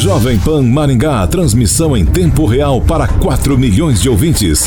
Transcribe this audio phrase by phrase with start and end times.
[0.00, 4.64] Jovem Pan Maringá, transmissão em tempo real para 4 milhões de ouvintes.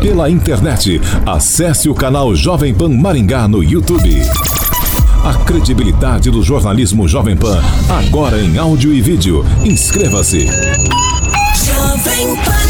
[0.00, 4.22] Pela internet, acesse o canal Jovem Pan Maringá no YouTube.
[5.22, 9.44] A credibilidade do jornalismo Jovem Pan, agora em áudio e vídeo.
[9.66, 10.46] Inscreva-se.
[10.46, 12.67] Jovem Pan.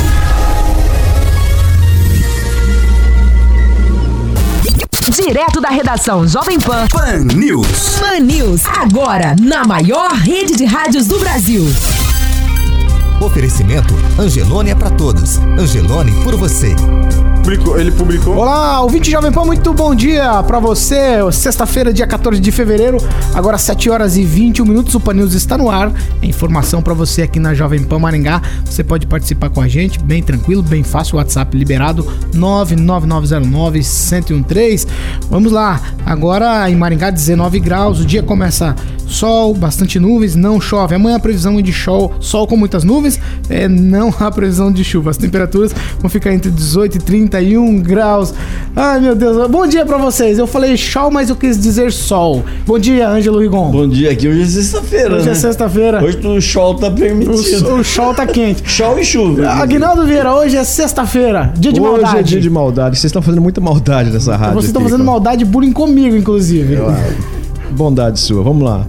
[5.11, 6.87] Direto da redação Jovem Pan.
[6.89, 7.99] Pan News.
[7.99, 11.65] Pan News, agora na maior rede de rádios do Brasil.
[13.19, 15.39] Oferecimento Angelone é para todos.
[15.59, 16.77] Angelone por você.
[17.49, 18.37] Publicou, ele publicou.
[18.37, 21.17] Olá, ouvinte Jovem Pan, muito bom dia pra você.
[21.33, 22.99] Sexta-feira, dia 14 de fevereiro,
[23.35, 24.95] agora 7 horas e 21 minutos.
[24.95, 25.91] O Pan está no ar.
[26.21, 28.43] É informação pra você aqui na Jovem Pan Maringá.
[28.67, 31.17] Você pode participar com a gente, bem tranquilo, bem fácil.
[31.17, 34.87] WhatsApp liberado 99909-1013.
[35.31, 38.01] Vamos lá, agora em Maringá, 19 graus.
[38.01, 38.77] O dia começa
[39.09, 40.95] sol, bastante nuvens, não chove.
[40.95, 45.11] Amanhã a previsão de sol, sol com muitas nuvens, é, não há previsão de chuva.
[45.11, 47.01] As temperaturas vão ficar entre 18 e
[47.39, 48.35] 31 graus.
[48.75, 49.49] Ai, meu Deus.
[49.51, 50.39] Bom dia pra vocês.
[50.39, 52.45] Eu falei sol, mas eu quis dizer sol.
[52.67, 53.71] Bom dia, Ângelo Rigon.
[53.71, 55.33] Bom dia, aqui hoje é sexta-feira, Hoje né?
[55.33, 56.05] é sexta-feira.
[56.05, 57.69] Hoje o sol tá permitido.
[57.71, 58.63] O, o sol tá quente.
[58.71, 59.49] Sol e chuva.
[59.49, 62.19] Aguinaldo Vieira, hoje é sexta-feira, dia de Hoje maldade.
[62.19, 62.97] é dia de maldade.
[62.97, 64.55] Vocês estão fazendo muita maldade nessa rádio.
[64.55, 65.11] Vocês estão fazendo cara.
[65.11, 66.77] maldade bullying comigo, inclusive.
[67.79, 68.43] Bondade sua.
[68.43, 68.85] Vamos lá.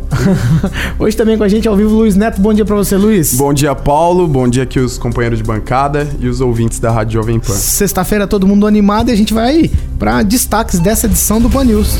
[0.97, 2.41] Hoje também com a gente ao vivo, Luiz Neto.
[2.41, 3.35] Bom dia pra você, Luiz.
[3.35, 4.27] Bom dia, Paulo.
[4.27, 7.53] Bom dia aqui os companheiros de bancada e os ouvintes da Rádio Jovem Pan.
[7.53, 11.99] Sexta-feira todo mundo animado e a gente vai para destaques dessa edição do Pan News.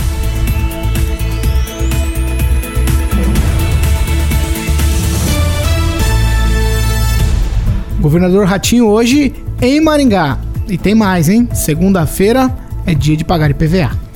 [8.01, 10.39] Governador Ratinho hoje em Maringá.
[10.67, 11.47] E tem mais, hein?
[11.53, 12.51] Segunda-feira
[12.87, 14.08] é dia de pagar IPVA.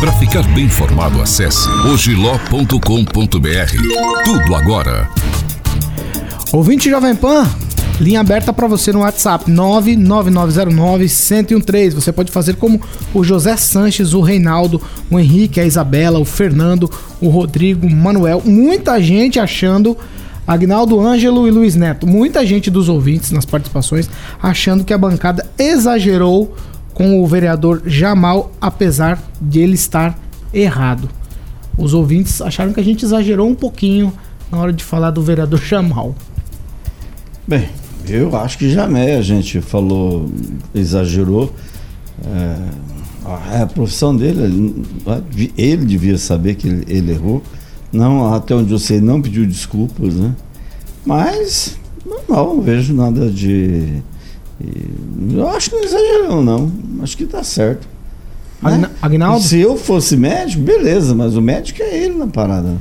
[0.00, 2.74] Para ficar bem informado, acesse ogiló.com.br.
[4.24, 5.06] Tudo agora.
[6.50, 7.46] Ouvinte Jovem Pan,
[8.00, 11.92] linha aberta para você no WhatsApp 99909-1013.
[11.92, 12.80] Você pode fazer como
[13.12, 14.80] o José Sanches, o Reinaldo,
[15.10, 16.90] o Henrique, a Isabela, o Fernando,
[17.20, 18.40] o Rodrigo, o Manuel.
[18.42, 19.98] Muita gente achando.
[20.46, 22.06] Agnaldo Ângelo e Luiz Neto.
[22.06, 24.08] Muita gente dos ouvintes nas participações
[24.42, 26.56] achando que a bancada exagerou
[27.00, 30.18] com o vereador Jamal, apesar de ele estar
[30.52, 31.08] errado.
[31.78, 34.12] Os ouvintes acharam que a gente exagerou um pouquinho
[34.52, 36.14] na hora de falar do vereador Jamal.
[37.48, 37.70] Bem,
[38.06, 40.30] eu acho que jamais a gente falou,
[40.74, 41.50] exagerou.
[42.22, 42.56] É,
[43.24, 47.42] a, a profissão dele, ele, ele devia saber que ele, ele errou.
[47.90, 50.36] Não, até onde eu sei, não pediu desculpas, né?
[51.06, 54.02] Mas, normal, não vejo nada de.
[54.60, 56.70] E- Eu acho que não exagerou, não.
[57.02, 57.86] Acho que tá certo.
[58.62, 58.72] Né?
[58.74, 59.42] Agna- Agnaldo?
[59.44, 62.74] Se eu fosse médico, beleza, mas o médico é ele na parada.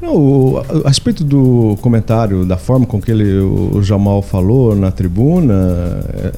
[0.00, 4.90] Não, o- a, respeito do comentário, da forma com que ele, o Jamal falou na
[4.90, 6.32] tribuna, é,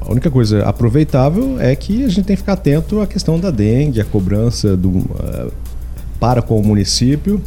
[0.00, 3.50] a única coisa aproveitável é que a gente tem que ficar atento à questão da
[3.50, 5.48] dengue, a cobrança do, eh,
[6.18, 7.40] para com o município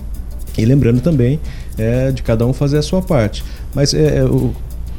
[0.58, 1.40] e lembrando também
[1.78, 3.44] é, de cada um fazer a sua parte.
[3.74, 4.54] Mas é, é, o-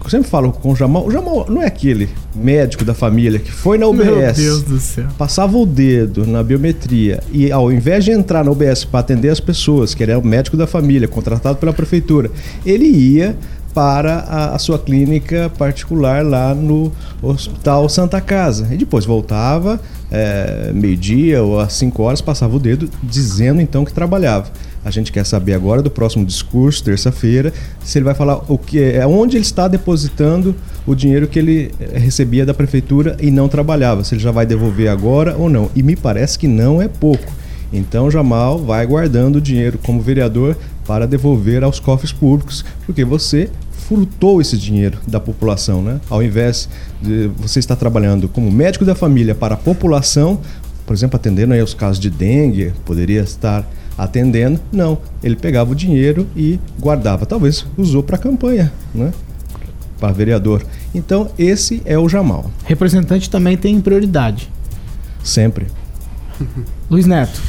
[0.07, 3.51] eu sempre falo com o Jamal, o Jamal não é aquele médico da família que
[3.51, 5.07] foi na UBS, Meu Deus do céu.
[5.19, 9.41] passava o dedo na biometria e ao invés de entrar na UBS para atender as
[9.41, 12.31] pessoas, que ele é o médico da família, contratado pela prefeitura,
[12.65, 13.37] ele ia
[13.77, 16.91] para a, a sua clínica particular lá no
[17.21, 18.69] Hospital Santa Casa.
[18.73, 19.79] E depois voltava,
[20.11, 24.47] é, meio-dia ou às 5 horas, passava o dedo dizendo então que trabalhava.
[24.87, 27.53] A gente quer saber agora do próximo discurso, terça-feira,
[27.83, 30.55] se ele vai falar o que é onde ele está depositando
[30.87, 34.47] o dinheiro que ele eh, recebia da prefeitura e não trabalhava, se ele já vai
[34.47, 35.69] devolver agora ou não.
[35.75, 37.33] E me parece que não é pouco.
[37.73, 43.51] Então Jamal vai guardando o dinheiro como vereador para devolver aos cofres públicos, porque você
[43.89, 46.01] furtou esse dinheiro da população, né?
[46.09, 46.69] Ao invés
[47.03, 50.39] de você estar trabalhando como médico da família para a população,
[50.87, 54.61] por exemplo, atendendo aí os casos de dengue, poderia estar atendendo.
[54.73, 57.27] Não, ele pegava o dinheiro e guardava.
[57.27, 59.13] Talvez usou para campanha, né?
[59.99, 60.65] Para vereador.
[60.95, 62.51] Então, esse é o Jamal.
[62.65, 64.51] Representante também tem prioridade.
[65.23, 65.67] Sempre.
[66.91, 67.41] Luiz Neto.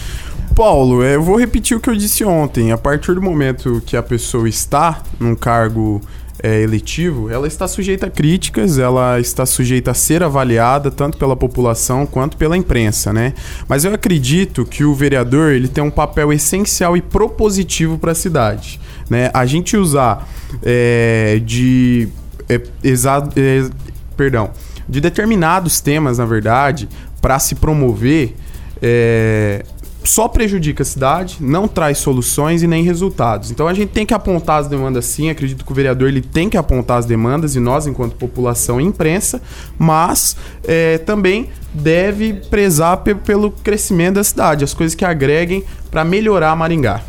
[0.56, 2.72] Paulo, é, eu vou repetir o que eu disse ontem.
[2.72, 6.02] A partir do momento que a pessoa está num cargo
[6.42, 11.36] é, eletivo, ela está sujeita a críticas, ela está sujeita a ser avaliada tanto pela
[11.36, 13.34] população quanto pela imprensa, né?
[13.68, 18.16] Mas eu acredito que o vereador ele tem um papel essencial e propositivo para a
[18.16, 18.80] cidade,
[19.10, 19.32] né?
[19.34, 20.28] A gente usar
[20.64, 22.08] é, de
[22.48, 23.70] é, é,
[24.16, 24.52] perdão,
[24.88, 26.88] de determinados temas, na verdade,
[27.22, 28.36] para se promover,
[28.82, 29.66] é,
[30.04, 33.52] só prejudica a cidade, não traz soluções e nem resultados.
[33.52, 36.50] Então a gente tem que apontar as demandas sim, acredito que o vereador ele tem
[36.50, 39.42] que apontar as demandas e nós, enquanto população e imprensa,
[39.78, 46.06] mas é, também deve prezar pe- pelo crescimento da cidade, as coisas que agreguem para
[46.06, 47.02] melhorar Maringá.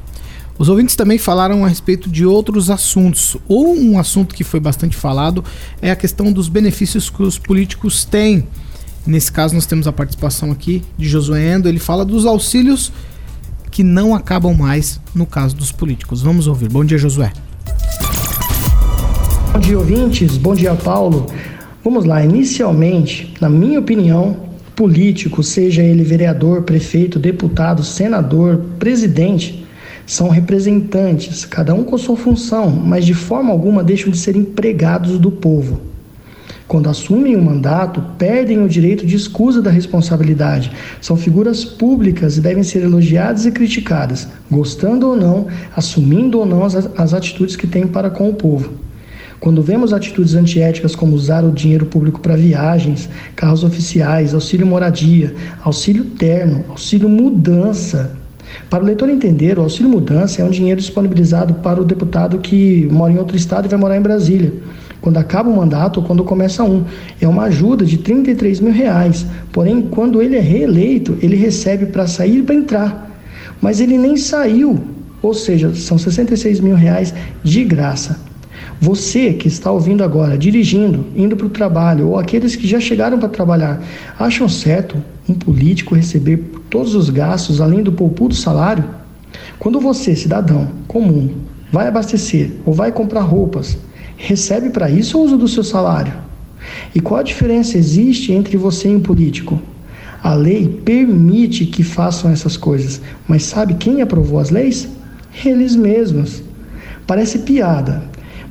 [0.58, 3.37] Os ouvintes também falaram a respeito de outros assuntos.
[3.46, 5.44] Ou um assunto que foi bastante falado
[5.81, 8.44] é a questão dos benefícios que os políticos têm.
[9.08, 11.66] Nesse caso, nós temos a participação aqui de Josué Endo.
[11.66, 12.93] Ele fala dos auxílios
[13.70, 16.20] que não acabam mais no caso dos políticos.
[16.20, 16.69] Vamos ouvir.
[16.69, 17.32] Bom dia, Josué.
[19.50, 20.37] Bom dia, ouvintes.
[20.37, 21.25] Bom dia, Paulo.
[21.82, 22.22] Vamos lá.
[22.22, 24.37] Inicialmente, na minha opinião,
[24.76, 29.66] político, seja ele vereador, prefeito, deputado, senador, presidente,
[30.04, 35.19] são representantes, cada um com sua função, mas de forma alguma deixam de ser empregados
[35.19, 35.88] do povo.
[36.68, 40.70] Quando assumem o mandato, perdem o direito de escusa da responsabilidade.
[41.00, 46.62] São figuras públicas e devem ser elogiadas e criticadas, gostando ou não, assumindo ou não
[46.62, 48.70] as, as atitudes que têm para com o povo.
[49.40, 55.34] Quando vemos atitudes antiéticas como usar o dinheiro público para viagens, carros oficiais, auxílio moradia,
[55.64, 58.14] auxílio terno, auxílio mudança.
[58.68, 62.86] Para o leitor entender, o auxílio mudança é um dinheiro disponibilizado para o deputado que
[62.90, 64.52] mora em outro estado e vai morar em Brasília.
[65.00, 66.84] Quando acaba o mandato ou quando começa um.
[67.20, 69.26] É uma ajuda de 33 mil reais.
[69.52, 73.10] Porém, quando ele é reeleito, ele recebe para sair e para entrar.
[73.60, 74.80] Mas ele nem saiu.
[75.22, 78.18] Ou seja, são 66 mil reais de graça.
[78.80, 83.18] Você que está ouvindo agora, dirigindo, indo para o trabalho, ou aqueles que já chegaram
[83.18, 83.82] para trabalhar,
[84.16, 84.96] acham certo
[85.28, 86.38] um político receber
[86.70, 88.84] todos os gastos além do poupudo salário?
[89.58, 91.30] Quando você, cidadão comum,
[91.72, 93.76] vai abastecer ou vai comprar roupas,
[94.18, 96.12] recebe para isso ou usa do seu salário?
[96.94, 99.58] E qual a diferença existe entre você e um político?
[100.22, 104.88] A lei permite que façam essas coisas, mas sabe quem aprovou as leis?
[105.44, 106.42] Eles mesmos.
[107.06, 108.02] Parece piada,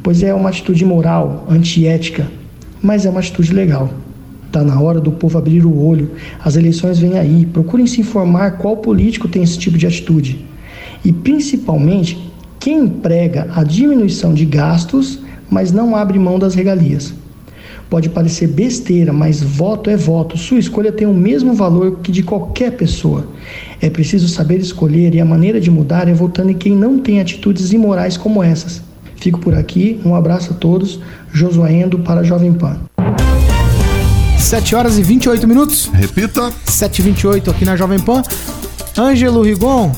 [0.01, 2.25] pois é uma atitude moral, antiética,
[2.81, 3.89] mas é uma atitude legal.
[4.45, 6.11] Está na hora do povo abrir o olho.
[6.43, 7.45] As eleições vêm aí.
[7.45, 10.45] Procurem se informar qual político tem esse tipo de atitude.
[11.03, 12.17] E principalmente
[12.57, 15.19] quem prega a diminuição de gastos,
[15.49, 17.13] mas não abre mão das regalias.
[17.89, 20.37] Pode parecer besteira, mas voto é voto.
[20.37, 23.27] Sua escolha tem o mesmo valor que de qualquer pessoa.
[23.81, 27.21] É preciso saber escolher e a maneira de mudar é votando em quem não tem
[27.21, 28.81] atitudes imorais como essas.
[29.15, 30.99] Fico por aqui, um abraço a todos.
[31.31, 32.77] Josuaendo para a Jovem Pan.
[34.37, 35.89] 7 horas e 28 minutos.
[35.93, 36.51] Repita.
[36.65, 38.21] 7 e 28 aqui na Jovem Pan.
[38.97, 39.91] Ângelo Rigon,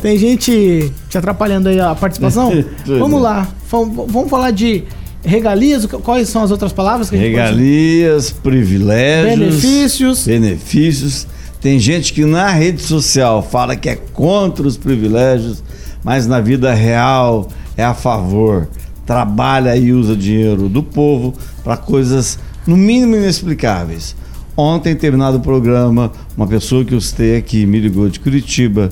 [0.00, 2.52] tem gente te atrapalhando aí a participação?
[2.86, 3.46] Vamos lá.
[3.70, 4.82] Vamos falar de
[5.24, 5.86] regalias.
[5.86, 10.26] Quais são as outras palavras que a gente pode Regalias, privilégios, Benefícios.
[10.26, 11.26] benefícios.
[11.60, 15.62] Tem gente que na rede social fala que é contra os privilégios,
[16.02, 18.68] mas na vida real é a favor.
[19.06, 21.32] Trabalha e usa dinheiro do povo
[21.62, 24.16] para coisas no mínimo inexplicáveis.
[24.56, 28.90] Ontem, terminado o programa, uma pessoa que eu citei aqui me ligou de Curitiba.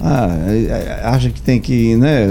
[0.00, 2.26] Ah, é, é, acha que tem que, né?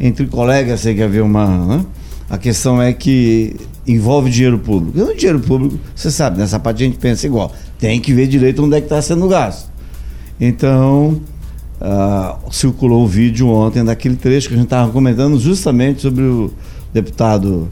[0.00, 1.66] Entre colegas tem que haver uma.
[1.66, 1.86] né?
[2.30, 3.56] A questão é que
[3.86, 4.98] envolve dinheiro público.
[4.98, 7.52] E o dinheiro público, você sabe, nessa parte a gente pensa igual.
[7.78, 9.70] Tem que ver direito onde é que está sendo gasto.
[10.38, 11.20] Então,
[11.80, 16.50] ah, circulou um vídeo ontem daquele trecho que a gente estava comentando justamente sobre o
[16.92, 17.68] deputado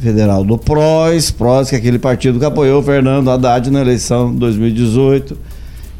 [0.00, 4.32] federal do PROS, PROS, que é aquele partido que apoiou o Fernando Haddad na eleição
[4.32, 5.36] de 2018,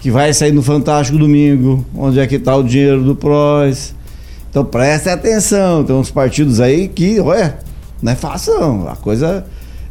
[0.01, 3.95] que vai sair no Fantástico domingo, onde é que está o dinheiro do PROS.
[4.49, 7.59] Então prestem atenção, tem uns partidos aí que, olha,
[8.03, 9.45] não é fácil não, a coisa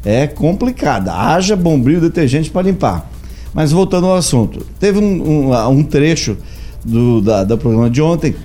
[0.04, 1.14] é complicada.
[1.14, 3.10] Haja bombril detergente para limpar.
[3.54, 6.38] Mas voltando ao assunto, teve um, um, um trecho
[6.84, 8.36] do, da, do programa de ontem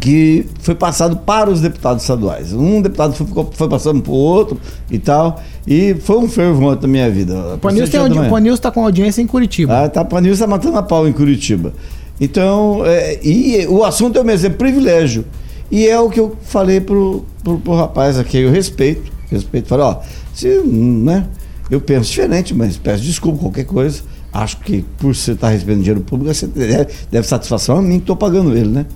[0.00, 2.52] que foi passado para os deputados estaduais.
[2.52, 4.58] Um deputado foi, foi passando para o outro
[4.90, 7.54] e tal, e foi um fervor da minha vida.
[7.54, 9.84] O Panils tem audi- o Panils tá com audiência em Curitiba.
[9.84, 11.72] Ah, tá, Panils tá matando a pau em Curitiba.
[12.20, 15.24] Então, é, e o assunto é o mesmo, é privilégio.
[15.70, 19.68] E é o que eu falei pro, pro, pro rapaz aqui, eu respeito, respeito.
[19.68, 19.96] Falei, ó,
[20.32, 21.26] se, né,
[21.70, 24.02] eu penso diferente, mas peço desculpa, qualquer coisa.
[24.32, 28.04] Acho que por você estar recebendo dinheiro público, você deve, deve satisfação a mim que
[28.04, 28.86] estou pagando ele, né?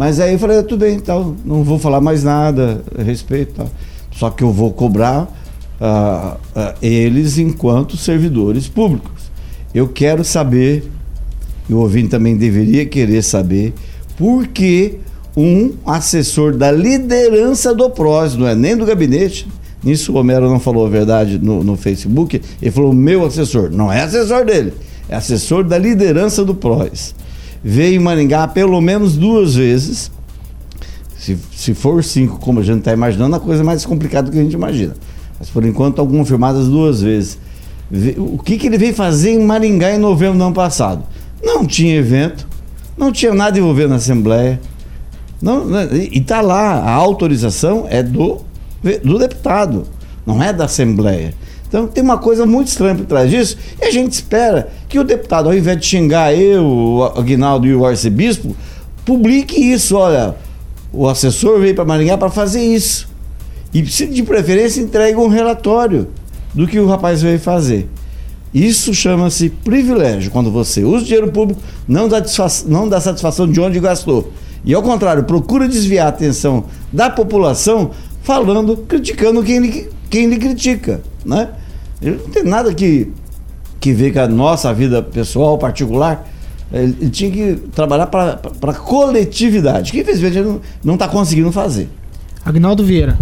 [0.00, 3.70] Mas aí eu falei, ah, tudo bem, então, não vou falar mais nada, respeito, tal.
[4.10, 5.28] Só que eu vou cobrar
[5.78, 9.30] ah, ah, eles enquanto servidores públicos.
[9.74, 10.90] Eu quero saber,
[11.68, 13.74] e o ouvinte também deveria querer saber,
[14.16, 15.00] por que
[15.36, 19.46] um assessor da liderança do PROS, não é nem do gabinete,
[19.84, 23.92] nisso o Homero não falou a verdade no, no Facebook, ele falou meu assessor, não
[23.92, 24.72] é assessor dele,
[25.10, 27.14] é assessor da liderança do PROS.
[27.62, 30.10] Veio em Maringá pelo menos duas vezes.
[31.16, 34.32] Se, se for cinco, como a gente está imaginando, a coisa é mais complicada do
[34.32, 34.94] que a gente imagina.
[35.38, 37.38] Mas por enquanto estão confirmadas duas vezes.
[37.90, 41.02] Ve- O que, que ele veio fazer em Maringá em novembro do ano passado?
[41.42, 42.46] Não tinha evento,
[42.96, 44.60] não tinha nada envolvendo a Assembleia.
[45.42, 48.38] Não, né, e está lá, a autorização é do,
[49.02, 49.84] do deputado,
[50.26, 51.34] não é da Assembleia.
[51.70, 55.04] Então tem uma coisa muito estranha por trás disso, e a gente espera que o
[55.04, 58.56] deputado, ao invés de xingar eu, o Aguinaldo e o arcebispo,
[59.04, 59.96] publique isso.
[59.96, 60.34] Olha,
[60.92, 63.08] o assessor veio para Maringá para fazer isso.
[63.72, 66.08] E de preferência entregue um relatório
[66.52, 67.88] do que o rapaz veio fazer.
[68.52, 72.20] Isso chama-se privilégio, quando você usa o dinheiro público, não dá,
[72.66, 74.32] não dá satisfação de onde gastou.
[74.64, 77.92] E ao contrário, procura desviar a atenção da população
[78.24, 81.00] falando, criticando quem lhe, quem lhe critica.
[81.24, 81.48] Né?
[82.00, 83.12] Ele não tem nada que,
[83.78, 86.28] que ver com a nossa vida pessoal, particular.
[86.72, 91.88] Ele, ele tinha que trabalhar para a coletividade, que infelizmente ele não está conseguindo fazer.
[92.44, 93.18] Agnaldo Vieira.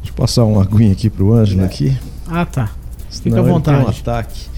[0.00, 1.96] Deixa eu passar uma aguinha aqui pro Ângelo aqui.
[2.28, 2.70] Ah, tá.
[3.10, 3.84] Fica Senão à vontade.
[3.84, 4.52] um ataque.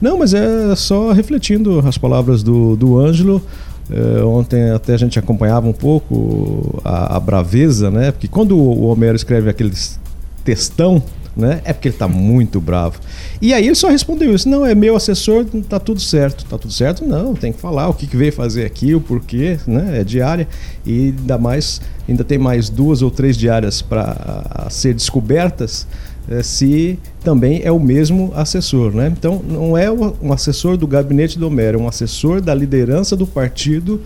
[0.00, 3.42] Não, mas é só refletindo as palavras do, do Ângelo.
[3.90, 8.12] É, ontem até a gente acompanhava um pouco a, a braveza, né?
[8.12, 9.98] Porque quando o Homero escreve aqueles
[10.44, 11.02] textão,
[11.40, 11.60] né?
[11.64, 13.00] É porque ele tá muito bravo.
[13.40, 16.44] E aí ele só respondeu isso: não, é meu assessor, tá tudo certo.
[16.44, 17.04] Tá tudo certo?
[17.04, 20.00] Não, tem que falar o que, que veio fazer aqui, o porquê, né?
[20.00, 20.46] É diária.
[20.86, 25.86] E ainda mais, ainda tem mais duas ou três diárias para ser descobertas
[26.28, 29.12] eh, se também é o mesmo assessor, né?
[29.16, 33.26] Então não é um assessor do gabinete do Homero, é um assessor da liderança do
[33.26, 34.00] partido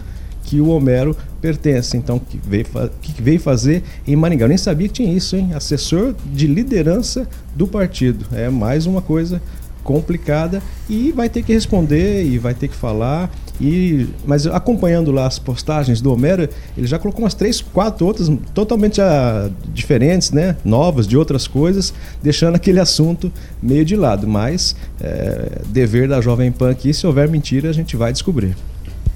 [0.54, 1.96] que o Homero pertence.
[1.96, 2.64] Então que veio,
[3.02, 4.44] que veio fazer em Maringá.
[4.44, 5.52] Eu nem sabia que tinha isso, hein?
[5.52, 8.24] Assessor de liderança do partido.
[8.32, 9.42] É mais uma coisa
[9.82, 13.30] complicada e vai ter que responder e vai ter que falar
[13.60, 18.32] e mas acompanhando lá as postagens do Homero ele já colocou umas três quatro outras
[18.54, 21.92] totalmente ah, diferentes né novas de outras coisas
[22.22, 23.30] deixando aquele assunto
[23.62, 27.94] meio de lado mas é, dever da jovem pan aqui se houver mentira a gente
[27.94, 28.56] vai descobrir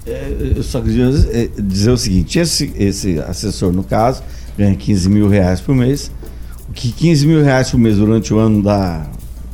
[0.08, 4.22] É, eu só queria eh, dizer o seguinte: esse, esse assessor, no caso,
[4.56, 6.10] ganha 15 mil reais por mês.
[6.68, 9.06] O que 15 mil reais por mês durante o ano dá,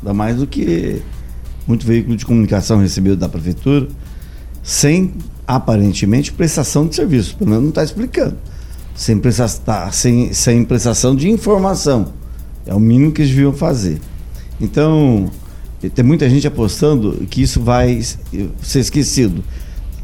[0.03, 1.03] dá mais do que
[1.67, 3.89] muito veículo de comunicação recebido da prefeitura,
[4.63, 5.15] sem
[5.47, 7.37] aparentemente prestação de serviço.
[7.37, 8.37] Pelo menos não está explicando.
[8.95, 12.13] Sem, presta, tá, sem, sem prestação de informação.
[12.65, 14.01] É o mínimo que eles deviam fazer.
[14.61, 15.31] Então,
[15.95, 18.01] tem muita gente apostando que isso vai
[18.63, 19.43] ser esquecido.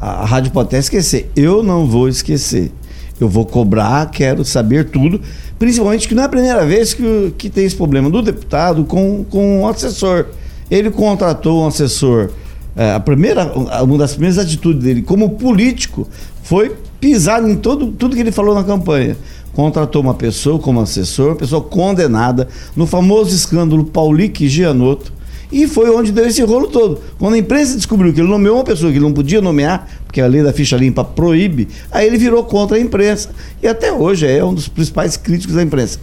[0.01, 1.29] A, rádio pode até esquecer.
[1.35, 2.71] Eu não vou esquecer.
[3.19, 5.21] Eu vou cobrar, quero saber tudo.
[5.59, 9.23] Principalmente que não é a primeira vez que, que tem esse problema do deputado com,
[9.23, 10.25] com o assessor.
[10.71, 12.31] Ele contratou um assessor.
[12.75, 13.53] é, a primeira,
[13.83, 16.07] uma das primeiras atitudes dele como político
[16.41, 19.15] foi pisar em todo, tudo que ele falou na campanha.
[19.53, 25.13] Contratou uma pessoa como assessor, uma pessoa condenada no famoso escândalo Paulique Gianotto.
[25.51, 27.01] E foi onde deu esse rolo todo.
[27.19, 30.21] Quando a imprensa descobriu que ele nomeou uma pessoa que ele não podia nomear, porque
[30.21, 33.31] a lei da ficha limpa proíbe, aí ele virou contra a imprensa.
[33.61, 35.99] E até hoje é um dos principais críticos da imprensa.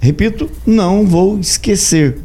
[0.00, 2.18] Repito, não vou esquecer.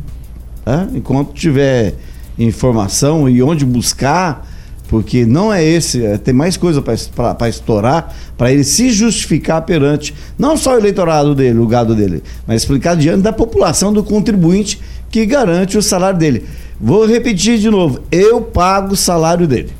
[0.63, 0.87] tá?
[0.93, 1.95] Enquanto tiver
[2.37, 4.47] informação e onde buscar,
[4.91, 10.13] porque não é esse, é, tem mais coisa para estourar, para ele se justificar perante
[10.37, 14.81] não só o eleitorado dele, o gado dele, mas explicar diante da população, do contribuinte
[15.11, 16.45] que garante o salário dele.
[16.79, 19.71] Vou repetir de novo: eu pago o salário dele.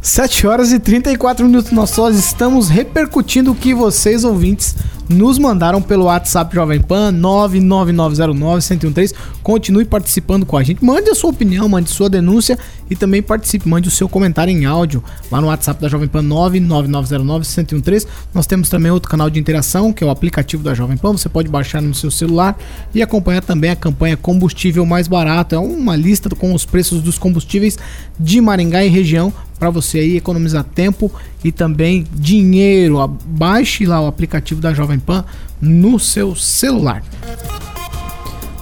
[0.00, 1.70] 7 horas e 34 minutos.
[1.70, 4.74] Nós só estamos repercutindo o que vocês, ouvintes,
[5.08, 9.14] nos mandaram pelo WhatsApp Jovem Pan 99909-1013.
[9.42, 10.84] Continue participando com a gente.
[10.84, 13.68] Mande a sua opinião, mande sua denúncia e também participe.
[13.68, 18.06] Mande o seu comentário em áudio lá no WhatsApp da Jovem Pan 99909-1013.
[18.34, 21.12] Nós temos também outro canal de interação, que é o aplicativo da Jovem Pan.
[21.12, 22.56] Você pode baixar no seu celular
[22.94, 25.54] e acompanhar também a campanha Combustível Mais Barato.
[25.54, 27.78] É uma lista com os preços dos combustíveis
[28.18, 29.32] de Maringá e região
[29.62, 31.08] para você aí economizar tempo
[31.44, 32.98] e também dinheiro.
[33.24, 35.24] Baixe lá o aplicativo da Jovem Pan
[35.60, 37.02] no seu celular.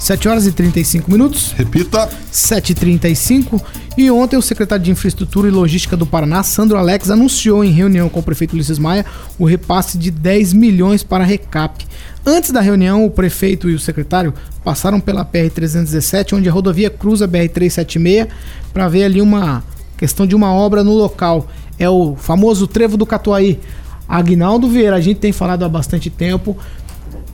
[0.01, 1.53] 7 horas e 35 minutos.
[1.53, 2.09] Repita.
[2.33, 3.63] 7h35.
[3.99, 8.09] E ontem o secretário de Infraestrutura e Logística do Paraná, Sandro Alex, anunciou em reunião
[8.09, 9.05] com o prefeito Ulisses Maia
[9.39, 11.87] o repasse de 10 milhões para a recap.
[12.25, 14.33] Antes da reunião, o prefeito e o secretário
[14.65, 18.29] passaram pela PR-317, onde a rodovia cruza a BR-376,
[18.73, 19.63] para ver ali uma
[19.99, 21.47] questão de uma obra no local.
[21.79, 23.61] É o famoso Trevo do Catuaí.
[24.11, 26.57] Aguinaldo Vieira, a gente tem falado há bastante tempo.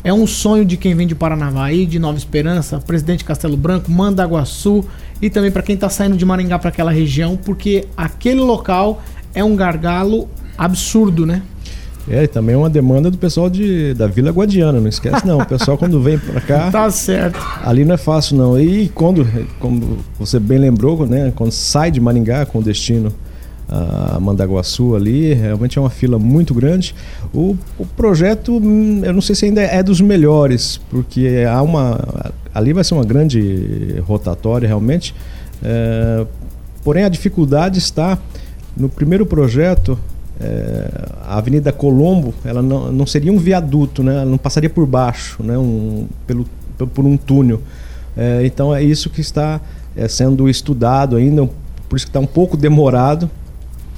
[0.04, 4.85] É um sonho de quem vem de Paranavaí, de Nova Esperança, Presidente Castelo Branco, Mandaguaçu
[5.21, 9.02] e também para quem está saindo de Maringá para aquela região, porque aquele local
[9.35, 11.42] é um gargalo absurdo, né?
[12.09, 15.38] É, e também é uma demanda do pessoal de, da Vila Guadiana, não esquece não.
[15.38, 17.37] O pessoal quando vem para cá, Tá certo.
[17.64, 18.61] ali não é fácil não.
[18.61, 19.26] E quando,
[19.59, 23.12] como você bem lembrou, né, quando sai de Maringá com destino
[23.68, 26.94] a Mandaguaçu ali, realmente é uma fila muito grande.
[27.35, 32.32] O, o projeto, hum, eu não sei se ainda é dos melhores, porque há uma
[32.54, 35.14] ali vai ser uma grande rotatória realmente.
[35.62, 36.26] É,
[36.82, 38.18] porém a dificuldade está
[38.76, 39.99] no primeiro projeto
[40.40, 40.88] é,
[41.25, 44.16] a Avenida Colombo, ela não, não seria um viaduto, né?
[44.16, 45.56] Ela não passaria por baixo, né?
[45.56, 46.46] Um, pelo,
[46.94, 47.61] por um túnel.
[48.16, 49.61] É, então é isso que está
[49.96, 51.49] é, sendo estudado ainda,
[51.88, 53.30] por isso que está um pouco demorado.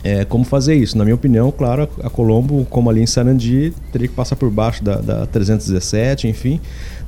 [0.02, 0.96] É, como fazer isso?
[0.96, 4.82] Na minha opinião, claro, a Colombo, como ali em Sarandi, teria que passar por baixo
[4.82, 6.60] da, da 317, enfim.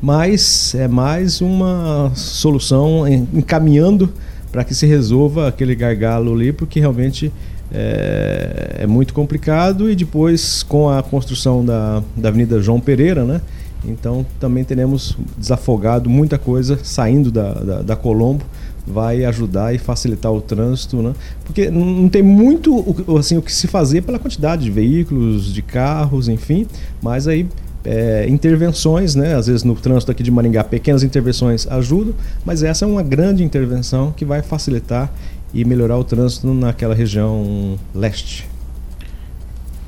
[0.03, 4.13] Mas é mais uma solução encaminhando
[4.51, 7.33] para que se resolva aquele gargalo ali, porque realmente
[7.73, 9.89] é, é muito complicado.
[9.89, 13.41] E depois, com a construção da, da Avenida João Pereira, né?
[13.85, 18.45] Então também teremos desafogado muita coisa saindo da, da, da Colombo
[18.87, 21.13] vai ajudar e facilitar o trânsito, né?
[21.45, 25.63] Porque não tem muito o- assim, o que se fazer pela quantidade de veículos, de
[25.63, 26.67] carros, enfim,
[27.03, 27.47] mas aí
[27.85, 29.35] é, intervenções, né?
[29.35, 33.43] Às vezes no trânsito aqui de Maringá, pequenas intervenções ajudam, mas essa é uma grande
[33.43, 35.11] intervenção que vai facilitar
[35.55, 38.47] e melhorar o trânsito naquela região leste.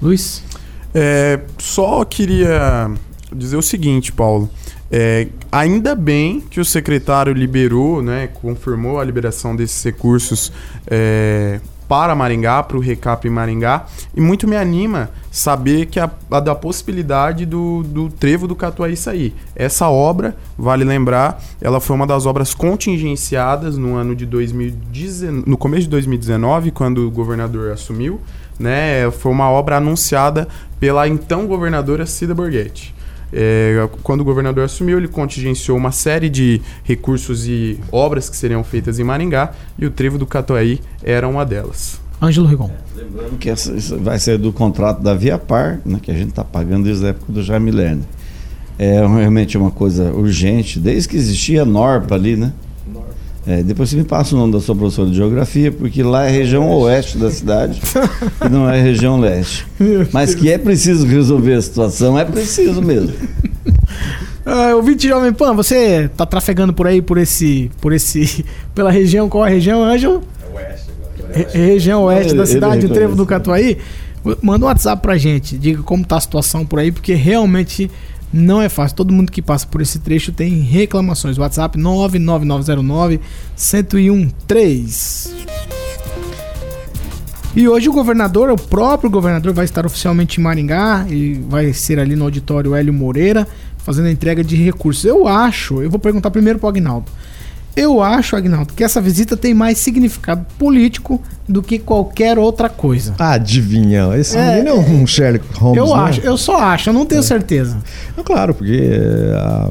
[0.01, 0.43] Luiz?
[0.95, 2.91] É, só queria
[3.35, 4.49] dizer o seguinte, Paulo.
[4.95, 10.53] É, ainda bem que o secretário liberou, né, confirmou a liberação desses recursos
[10.87, 16.41] é, para Maringá, para o Recap Maringá, e muito me anima saber que a, a
[16.41, 19.35] da possibilidade do, do trevo do Catuaí sair.
[19.57, 25.57] Essa obra, vale lembrar, ela foi uma das obras contingenciadas no ano de 2019, no
[25.57, 28.21] começo de 2019, quando o governador assumiu,
[28.59, 30.47] né, foi uma obra anunciada
[30.79, 32.95] pela então governadora Cida Borghetti.
[33.33, 38.63] É, quando o governador assumiu, ele contingenciou uma série de recursos e obras que seriam
[38.63, 42.01] feitas em Maringá e o trevo do Catuaí era uma delas.
[42.21, 42.71] Ângelo Rigon.
[42.95, 46.29] Lembrando que essa, isso vai ser do contrato da Via Par, né, que a gente
[46.29, 48.05] está pagando desde a época do Jaime Lerner.
[48.79, 52.53] É realmente uma coisa urgente, desde que existia a Norpa ali, né?
[53.47, 56.31] É, depois você me passa o nome da sua professora de geografia, porque lá é
[56.31, 57.81] região oeste da cidade
[58.45, 59.67] e não é região leste.
[60.13, 63.13] Mas que é preciso resolver a situação, é preciso mesmo.
[64.45, 67.71] Ah, ouvinte Jovem Pan, você tá trafegando por aí, por esse.
[67.81, 68.45] por esse.
[68.75, 70.21] pela região, qual a região, Ângelo?
[71.33, 73.25] Re- região oeste Ele- da cidade, o trevo do.
[73.25, 73.79] Catuaí.
[74.43, 77.89] Manda um WhatsApp pra gente, diga como tá a situação por aí, porque realmente
[78.33, 78.97] não é fácil.
[78.97, 81.39] Todo mundo que passa por esse trecho tem reclamações.
[81.39, 83.21] WhatsApp 99909
[83.57, 85.43] 1013.
[87.55, 91.99] E hoje o governador, o próprio governador, vai estar oficialmente em Maringá e vai ser
[91.99, 95.05] ali no auditório Hélio Moreira, fazendo a entrega de recursos.
[95.05, 97.13] Eu acho, eu vou perguntar primeiro pro Agnaldo.
[97.75, 103.15] Eu acho, Agnaldo, que essa visita tem mais significado político do que qualquer outra coisa.
[103.19, 105.79] Adivinha, esse É, menino é um Sherlock Holmes.
[105.79, 106.03] eu né?
[106.03, 107.79] acho, eu só acho, eu não tenho certeza.
[108.17, 109.71] É claro, porque é, a-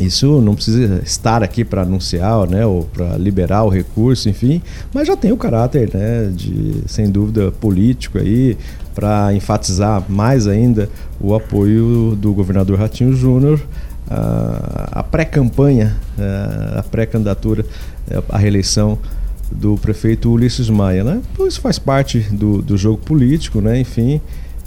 [0.00, 4.62] isso não precisa estar aqui para anunciar, né, ou para liberar o recurso, enfim,
[4.94, 8.56] mas já tem o caráter, né, de sem dúvida político aí
[8.94, 10.88] para enfatizar mais ainda
[11.20, 13.60] o apoio do governador Ratinho Júnior
[14.10, 15.96] à pré-campanha,
[16.76, 17.64] à pré-candidatura
[18.28, 18.98] à reeleição
[19.50, 21.20] do prefeito Ulisses Maia, né?
[21.32, 23.78] Então isso faz parte do, do jogo político, né?
[23.78, 24.20] Enfim,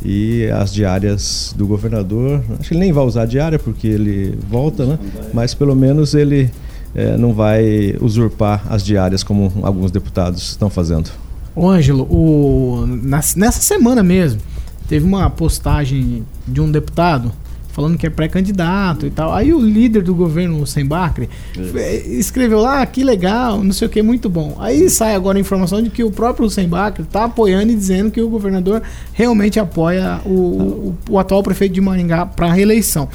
[0.03, 4.37] e as diárias do governador, acho que ele nem vai usar a diária porque ele
[4.49, 4.99] volta, né?
[5.33, 6.51] Mas pelo menos ele
[6.93, 11.09] eh, não vai usurpar as diárias como alguns deputados estão fazendo.
[11.55, 14.41] Ô Ângelo, o, nessa semana mesmo,
[14.87, 17.31] teve uma postagem de um deputado
[17.75, 19.33] falando que é pré-candidato e tal.
[19.33, 23.87] Aí o líder do governo, o Sembacre, fe- escreveu lá, "Ah, que legal, não sei
[23.89, 24.55] o que, muito bom.
[24.59, 28.21] Aí sai agora a informação de que o próprio Sembacre está apoiando e dizendo que
[28.21, 33.09] o governador realmente apoia o, o- o atual prefeito de Maringá para a reeleição.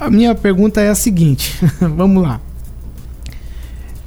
[0.00, 2.40] A minha pergunta é a seguinte, vamos lá.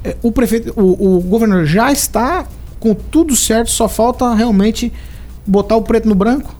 [0.02, 2.46] É, o prefeito, o, o governador já está
[2.80, 4.92] com tudo certo, só falta realmente
[5.46, 6.54] botar o preto no branco?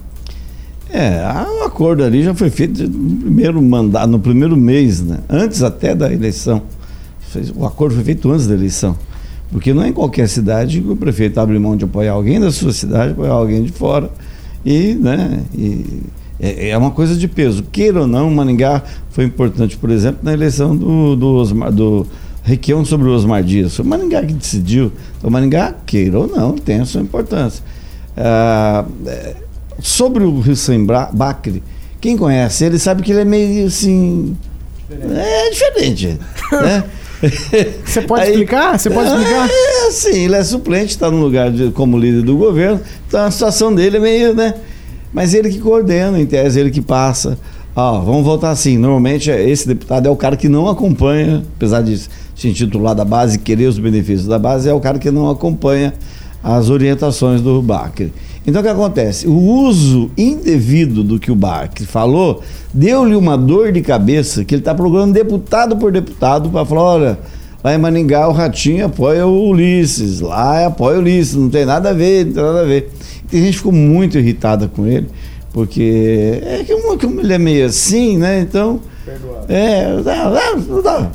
[0.90, 1.20] É,
[1.60, 5.18] o acordo ali já foi feito no primeiro mandato, no primeiro mês, né?
[5.28, 6.62] Antes até da eleição.
[7.54, 8.96] O acordo foi feito antes da eleição.
[9.50, 12.50] Porque não é em qualquer cidade que o prefeito abre mão de apoiar alguém da
[12.50, 14.10] sua cidade, apoiar alguém de fora.
[14.64, 16.02] E, né, e
[16.40, 17.64] É, é uma coisa de peso.
[17.64, 22.06] Queira ou não, Maringá foi importante, por exemplo, na eleição do, do, Osmar, do
[22.44, 23.74] Requião sobre o Osmar Dias.
[23.74, 24.92] Foi o Maringá que decidiu.
[25.18, 27.62] Então, Maringá, queira ou não, tem a sua importância.
[28.16, 29.36] Ah, é,
[29.80, 31.62] sobre o Hussein Bacri,
[32.00, 34.36] quem conhece ele sabe que ele é meio assim.
[34.90, 36.18] É diferente.
[36.52, 36.84] né?
[37.84, 38.78] Você pode Aí- explicar?
[38.78, 39.48] Você pode explicar?
[39.50, 43.30] É, sim, ele é suplente, está no lugar de, como líder do governo, então a
[43.30, 44.54] situação dele é meio, né?
[45.12, 47.36] Mas ele que coordena, em tese, ele que passa.
[47.74, 48.78] Ó, vamos voltar assim.
[48.78, 51.98] Normalmente é- esse deputado é o cara que não acompanha, apesar de
[52.36, 55.28] se intitular da base e querer os benefícios da base, é o cara que não
[55.28, 55.92] acompanha
[56.42, 58.12] as orientações do Bacre.
[58.46, 59.26] Então o que acontece?
[59.26, 64.62] O uso indevido do que o Bacre falou deu-lhe uma dor de cabeça que ele
[64.62, 67.18] está procurando deputado por deputado para falar: olha,
[67.62, 71.90] lá em Maningá o Ratinho apoia o Ulisses, lá apoia o Ulisses, não tem nada
[71.90, 72.90] a ver, não tem nada a ver.
[73.28, 75.08] Tem gente que ficou muito irritada com ele,
[75.52, 78.40] porque é que uma- que ele é meio assim, né?
[78.40, 78.80] Então.
[79.48, 80.30] É, dá-
[80.82, 81.10] dá-.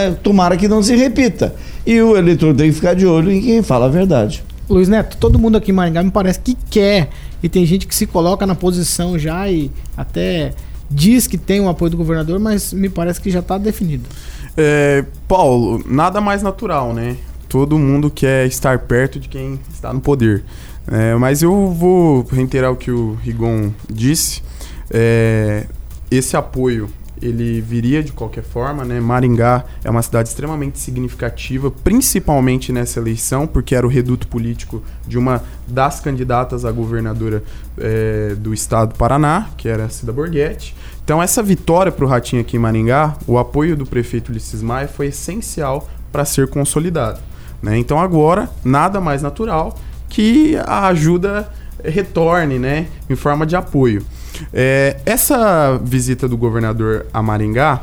[0.00, 1.54] É, tomara que não se repita.
[1.86, 4.44] E o eleitor tem que ficar de olho em quem fala a verdade.
[4.68, 7.08] Luiz Neto, todo mundo aqui em Maringá me parece que quer.
[7.42, 10.52] E tem gente que se coloca na posição já e até
[10.90, 14.08] diz que tem o apoio do governador, mas me parece que já está definido.
[14.56, 17.16] É, Paulo, nada mais natural, né?
[17.48, 20.44] Todo mundo quer estar perto de quem está no poder.
[20.90, 24.42] É, mas eu vou reiterar o que o Rigon disse.
[24.90, 25.66] É,
[26.10, 26.88] esse apoio
[27.22, 29.00] ele viria de qualquer forma, né?
[29.00, 35.18] Maringá é uma cidade extremamente significativa, principalmente nessa eleição, porque era o reduto político de
[35.18, 37.42] uma das candidatas à governadora
[37.76, 40.74] é, do estado do Paraná, que era a Cida Borghetti.
[41.04, 44.86] Então essa vitória para o Ratinho aqui em Maringá, o apoio do prefeito Ulisses Maia
[44.86, 47.20] foi essencial para ser consolidado.
[47.62, 47.78] Né?
[47.78, 49.76] Então agora, nada mais natural
[50.08, 51.48] que a ajuda
[51.84, 54.04] retorne né, em forma de apoio.
[54.52, 57.82] É, essa visita do governador a Maringá,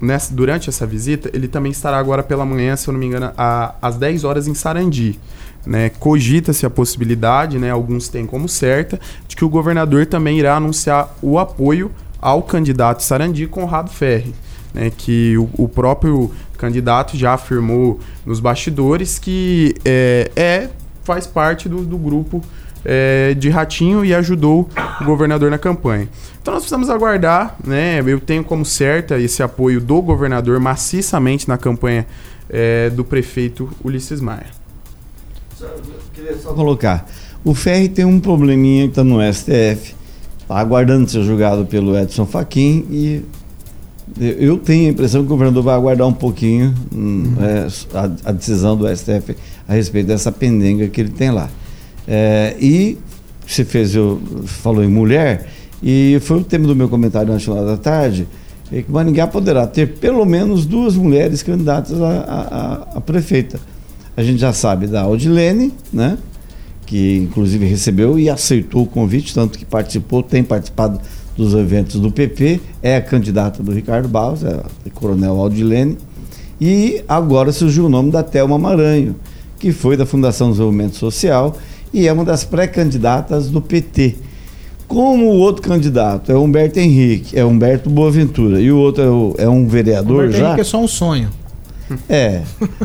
[0.00, 3.30] nessa- durante essa visita, ele também estará agora pela manhã, se eu não me engano,
[3.36, 5.18] a- às 10 horas em Sarandi.
[5.66, 5.88] Né?
[5.90, 11.16] Cogita-se a possibilidade, né, alguns têm como certa, de que o governador também irá anunciar
[11.20, 11.90] o apoio
[12.20, 14.32] ao candidato Sarandi, Conrado Ferri.
[14.72, 20.68] Né, que o, o próprio candidato já afirmou nos bastidores que é, é-
[21.02, 22.42] faz parte do, do grupo
[22.88, 24.68] é, de Ratinho e ajudou
[25.00, 26.08] o governador na campanha.
[26.40, 28.00] Então nós precisamos aguardar, né?
[28.06, 32.06] Eu tenho como certa esse apoio do governador maciçamente na campanha
[32.48, 34.46] é, do prefeito Ulisses Maia.
[36.14, 37.06] Queria só colocar.
[37.44, 39.94] O Ferri tem um probleminha que está no STF,
[40.42, 43.22] está aguardando ser julgado pelo Edson Fachin e
[44.38, 47.66] eu- tenho a impressão que o governador vai aguardar um pouquinho hum, é,
[47.98, 49.36] a, a decisão do STF
[49.68, 51.48] a respeito dessa pendenga que ele tem lá.
[52.06, 52.98] É, e
[53.46, 55.46] você fez, eu falou em mulher,
[55.82, 58.26] e foi o tema do meu comentário na final da tarde,
[58.72, 63.60] é que Maringá poderá ter pelo menos duas mulheres candidatas a, a- a- prefeita.
[64.16, 66.18] A gente já sabe da Audilene, né?
[66.84, 71.00] que inclusive recebeu e aceitou o convite, tanto que participou, tem participado
[71.36, 75.98] dos eventos do PP, é a candidata do Ricardo Barros, é a Coronel Audilene,
[76.60, 79.16] e agora surgiu o nome da Thelma Maranho,
[79.58, 81.56] que foi da Fundação Desenvolvimento Social
[81.98, 84.16] e é uma das pré-candidatas do PT.
[84.86, 89.34] Como o outro candidato é Humberto Henrique, é Humberto Boaventura, e o outro é, o-
[89.38, 90.44] é um vereador Roberto já.
[90.46, 91.28] Henrique é só um sonho.
[92.08, 92.42] É.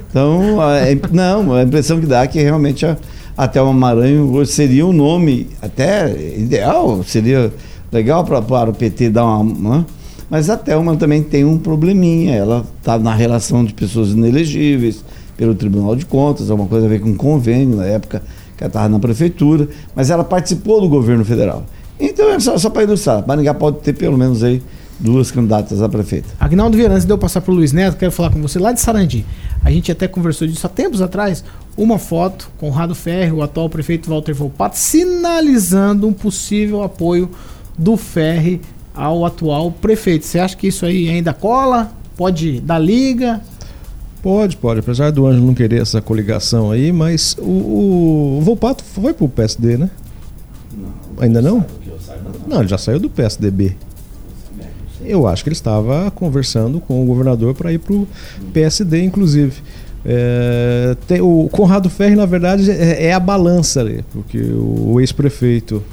[0.09, 0.75] Então, a,
[1.11, 2.97] não, a impressão que dá é que realmente a,
[3.37, 7.51] a Thelma Maranhão seria um nome até ideal, seria
[7.91, 9.77] legal pra, para o PT dar uma.
[9.79, 9.85] né?
[10.29, 15.03] Mas a Thelma também tem um probleminha, ela está na relação de pessoas inelegíveis
[15.35, 18.21] pelo Tribunal de Contas, é uma coisa a ver com convênio na época
[18.61, 21.65] que ela estava na prefeitura, mas ela participou do governo federal.
[21.99, 24.61] Então é só, só para ilustrar, Maringá pode ter pelo menos aí
[24.99, 26.29] duas candidatas a prefeita.
[26.39, 28.79] Agnaldo Vieira, antes de eu passar pro Luiz Neto, quero falar com você lá de
[28.79, 29.25] Sarandi.
[29.63, 31.43] A gente até conversou disso há tempos atrás.
[31.75, 37.29] Uma foto com o Rado Ferri, o atual prefeito Walter Volpato, sinalizando um possível apoio
[37.77, 38.61] do Ferri
[38.93, 40.25] ao atual prefeito.
[40.25, 41.91] Você acha que isso aí ainda cola?
[42.15, 43.41] Pode dar liga?
[44.21, 44.79] Pode, pode.
[44.79, 49.77] Apesar do Ângelo não querer essa coligação aí, mas o, o, Volpato foi pro PSD,
[49.77, 49.89] né?
[51.19, 51.65] Ainda não?
[52.47, 53.75] Não, ele já saiu do PSDB.
[55.03, 58.07] Eu acho que ele estava conversando com o governador para ir pro
[58.53, 59.53] PSD, inclusive.
[60.05, 64.99] É, tem- o Conrado Ferri, na verdade, é, é a balança ali, porque o, o
[64.99, 65.83] ex-prefeito,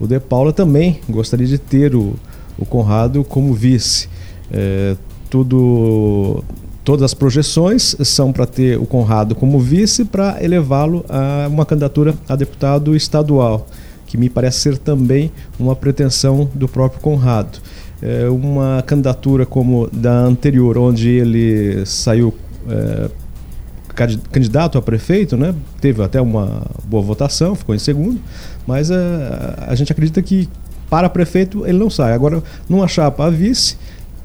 [0.00, 2.14] o De Paula, também gostaria de ter o,
[2.58, 4.08] o Conrado como vice.
[4.52, 4.96] É,
[5.30, 6.44] tudo,
[6.86, 12.14] todas as projeções são para ter o Conrado como vice para elevá-lo a uma candidatura
[12.28, 13.66] a deputado estadual.
[14.06, 17.58] que me parece ser também uma pretensão do próprio Conrado.
[18.00, 22.32] É uma candidatura como da anterior, onde ele saiu
[22.68, 23.10] é,
[24.30, 25.52] candidato a prefeito, né?
[25.80, 28.20] teve até uma boa votação, ficou em segundo,
[28.64, 28.96] mas é,
[29.66, 30.48] a gente acredita que
[30.88, 32.12] para prefeito ele não sai.
[32.12, 33.76] Agora, numa chapa a vice,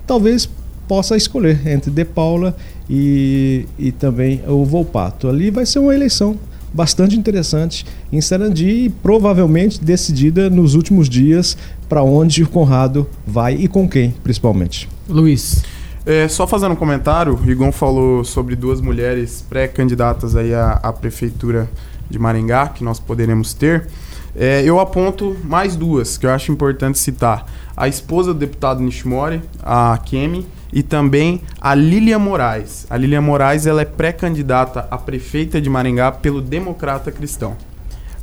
[0.06, 0.48] talvez
[0.92, 2.54] possa escolher entre De Paula
[2.90, 5.30] e, e também o Volpato.
[5.30, 6.38] Ali vai ser uma eleição
[6.74, 13.56] bastante interessante em Sarandi e provavelmente decidida nos últimos dias para onde o Conrado vai
[13.56, 14.90] e com quem, principalmente.
[15.08, 15.64] Luiz.
[16.06, 20.92] É, só fazendo um comentário, o Rigon falou sobre duas mulheres pré-candidatas aí à, à
[20.92, 21.70] prefeitura
[22.10, 23.88] de Maringá, que nós poderemos ter.
[24.36, 27.46] É, eu aponto mais duas, que eu acho importante citar.
[27.78, 32.86] A esposa do deputado Nishimori, a Kemi, e também a Lília Moraes.
[32.90, 37.56] A Lília Moraes ela é pré-candidata a prefeita de Maringá pelo Democrata Cristão.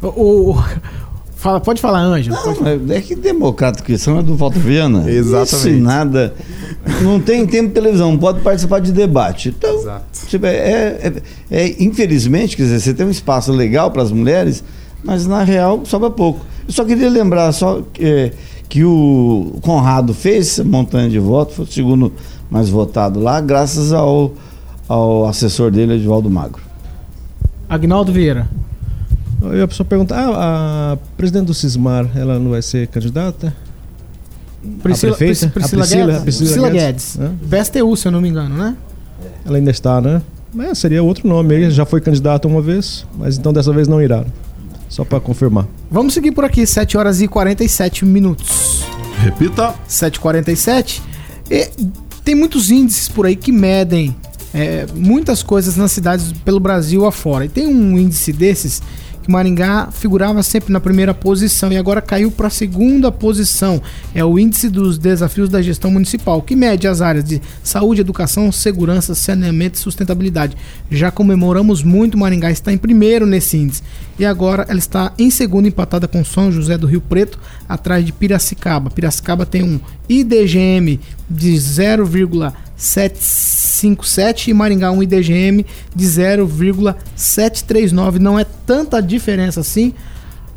[0.00, 0.64] O, o-
[1.36, 2.36] fala, pode falar, Ângelo.
[2.86, 5.04] Não, é que democrata cristão é do Walter Viana.
[5.10, 5.70] Exatamente.
[5.76, 6.34] Isso nada.
[7.02, 9.50] Não tem tempo de televisão, não pode participar de debate.
[9.50, 10.04] Então, Exato.
[10.26, 11.12] tipo, é, é-
[11.50, 14.62] é- infelizmente, quer dizer, você tem um espaço legal para as mulheres,
[15.04, 16.44] mas na real sobra pouco.
[16.66, 18.32] Eu só queria lembrar só que,
[18.68, 22.12] que o Conrado fez essa montanha de votos, foi o segundo
[22.50, 24.32] mais votado lá, graças ao,
[24.88, 26.60] ao assessor dele, Edivaldo Magro.
[27.68, 28.48] Agnaldo Vieira.
[29.40, 33.54] Eu ia só perguntar, ah, a presidente do Cismar, ela não vai ser candidata?
[34.82, 35.48] Priscila, a prefeita?
[35.52, 36.20] Pris- Priscila a Priscila, Guedes.
[36.20, 37.16] a Priscila Priscila Guedes.
[37.16, 37.18] Guedes.
[37.52, 37.62] Hã?
[37.62, 38.76] PSTU, se eu não me engano, né?
[39.46, 40.20] Ela ainda está, né?
[40.52, 41.54] Mas seria outro nome.
[41.54, 44.24] Ele já foi candidato uma vez, mas então dessa vez não irá.
[44.88, 45.66] Só para confirmar.
[45.90, 48.84] Vamos seguir por aqui, 7 horas e 47 minutos.
[49.22, 49.74] Repita.
[49.88, 51.02] 7h47.
[51.50, 51.70] E
[52.24, 54.14] tem muitos índices por aí que medem
[54.52, 57.44] é, muitas coisas nas cidades pelo Brasil afora.
[57.44, 58.82] E tem um índice desses
[59.22, 63.80] que Maringá figurava sempre na primeira posição e agora caiu para a segunda posição.
[64.14, 68.50] É o índice dos desafios da gestão municipal, que mede as áreas de saúde, educação,
[68.50, 70.56] segurança, saneamento e sustentabilidade.
[70.90, 73.82] Já comemoramos muito, Maringá está em primeiro nesse índice.
[74.18, 78.12] E agora ela está em segundo, empatada com São José do Rio Preto, atrás de
[78.12, 78.90] Piracicaba.
[78.90, 79.78] Piracicaba tem um
[80.08, 80.98] IDGM
[81.30, 88.18] de 0,757 e Maringá um IDGM de 0,739.
[88.18, 89.94] Não é tanta diferença assim.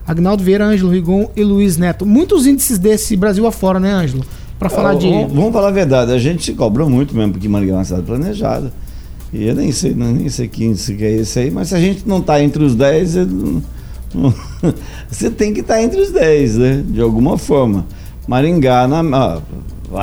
[0.08, 2.04] Agnaldo Vieira, Ângelo Rigon e Luiz Neto.
[2.04, 4.26] Muitos índices desse Brasil afora, né, Ângelo?
[4.58, 5.08] Para falar de.
[5.08, 7.86] Vamos, vamos falar a verdade, a gente se cobra muito mesmo, porque Maringá é uma
[7.86, 8.74] cidade planejada.
[9.34, 11.80] E eu nem sei, nem sei que índice que é esse aí, mas se a
[11.80, 13.64] gente não está entre os 10, eu não-
[14.14, 14.34] não-
[15.10, 16.84] você tem que estar entre os 10, né?
[16.86, 17.86] De alguma forma.
[18.28, 19.42] Maringá na- ah,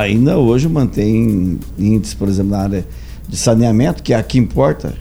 [0.00, 2.86] ainda hoje mantém índice, por exemplo, na área
[3.28, 4.94] de saneamento, que é a que importa,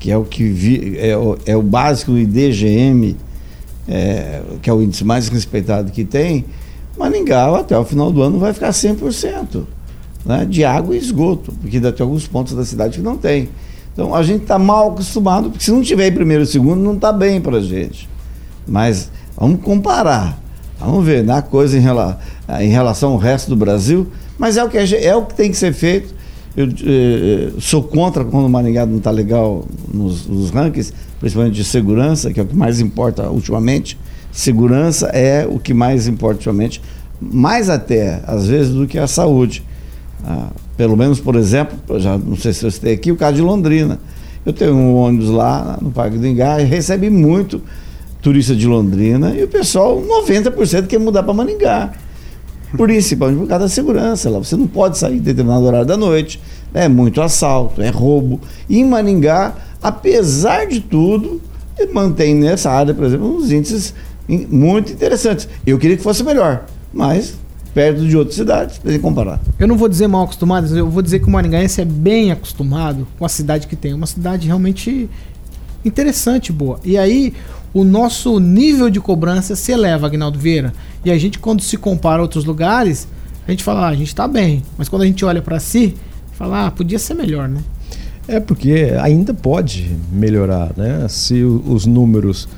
[0.00, 3.16] que é o que vi- é, o, é o básico do IDGM,
[3.86, 6.46] é, que é o índice mais respeitado que tem,
[6.96, 9.64] Maringá até o final do ano vai ficar 100%
[10.24, 13.48] né, de água e esgoto, porque ainda tem alguns pontos da cidade que não tem.
[13.94, 16.94] Então a gente está mal acostumado, porque se não tiver em primeiro e segundo, não
[16.94, 18.08] está bem para a gente.
[18.66, 20.38] Mas vamos comparar,
[20.78, 22.18] vamos ver na coisa em, rela-
[22.60, 25.56] em relação ao resto do Brasil, mas é o que, é o que tem que
[25.56, 26.12] ser feito.
[26.56, 31.64] Eu eh, sou contra quando o Maringá não está legal nos, nos rankings, principalmente de
[31.64, 33.98] segurança, que é o que mais importa ultimamente.
[34.30, 36.80] Segurança é o que mais importa ultimamente,
[37.20, 39.64] mais até, às vezes, do que a saúde.
[40.26, 43.42] Ah, pelo menos, por exemplo, já não sei se eu citei aqui, o caso de
[43.42, 43.98] Londrina.
[44.44, 47.62] Eu tenho um ônibus lá no Parque do Engá e recebe muito
[48.20, 51.92] turista de Londrina e o pessoal, 90% quer mudar para Maringá.
[52.76, 54.28] Principalmente por causa da segurança.
[54.30, 56.40] Lá você não pode sair em determinado horário da noite.
[56.72, 58.40] É muito assalto, é roubo.
[58.68, 61.40] E em Maringá, apesar de tudo,
[61.92, 63.94] mantém nessa área, por exemplo, uns índices
[64.26, 65.48] muito interessantes.
[65.66, 67.34] Eu queria que fosse melhor, mas
[67.74, 69.40] perto de outras cidades, para comparar.
[69.58, 73.06] Eu não vou dizer mal acostumado, eu vou dizer que o Maringaense é bem acostumado
[73.18, 73.92] com a cidade que tem.
[73.92, 75.10] Uma cidade realmente
[75.84, 76.78] interessante, boa.
[76.84, 77.34] E aí,
[77.74, 80.72] o nosso nível de cobrança se eleva, Agnaldo Vieira.
[81.04, 83.08] E a gente, quando se compara a outros lugares,
[83.46, 84.62] a gente fala, ah, a gente tá bem.
[84.78, 85.96] Mas quando a gente olha para si,
[86.32, 87.60] fala, ah, podia ser melhor, né?
[88.26, 91.06] É porque ainda pode melhorar, né?
[91.08, 92.48] Se os números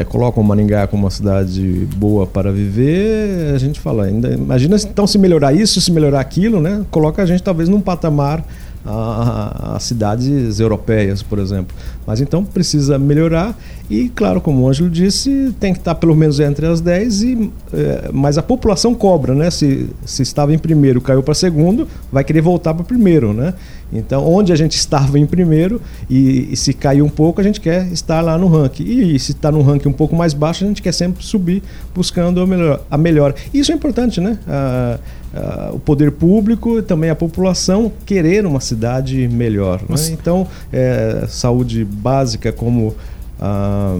[0.00, 4.32] eh, colocam Maringá como uma cidade boa para viver, a gente fala ainda.
[4.32, 6.84] Imagina então se melhorar isso, se melhorar aquilo, né?
[6.90, 8.44] Coloca a gente talvez num patamar
[8.86, 11.74] as cidades europeias, por exemplo.
[12.06, 13.56] Mas então precisa melhorar
[13.88, 17.50] e, claro, como o Ângelo disse, tem que estar pelo menos entre as 10, e,
[17.72, 19.50] eh, mas a população cobra, né?
[19.50, 23.52] Se, se estava em primeiro caiu para segundo, vai querer voltar para primeiro, né?
[23.92, 27.60] Então, onde a gente estava em primeiro e, e se caiu um pouco, a gente
[27.60, 28.84] quer estar lá no ranking.
[28.84, 31.62] E, se está no ranking um pouco mais baixo, a gente quer sempre subir
[31.94, 32.80] buscando a melhor.
[32.90, 33.34] A melhor.
[33.52, 34.38] Isso é importante, né?
[34.48, 34.98] Ah,
[35.36, 39.80] ah, o poder público e também a população querer uma cidade melhor.
[39.88, 39.96] né?
[40.12, 42.94] Então, é, saúde básica como
[43.40, 43.98] ah,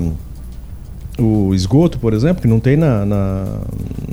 [1.18, 3.58] o esgoto, por exemplo, que não tem na, na,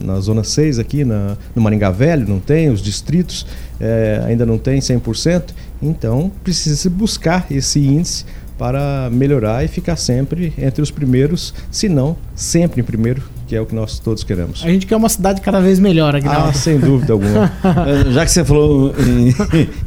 [0.04, 3.46] na Zona 6 aqui, na, no Maringá Velho, não tem, os distritos
[3.80, 5.46] eh, ainda não tem 100%,
[5.82, 8.26] então precisa se buscar esse índice
[8.62, 13.60] para melhorar e ficar sempre entre os primeiros, se não sempre em primeiro, que é
[13.60, 14.62] o que nós todos queremos.
[14.64, 16.50] A gente quer uma cidade cada vez melhor, Aguinaldo.
[16.50, 17.52] Ah, sem dúvida alguma.
[18.14, 19.30] Já que você falou em,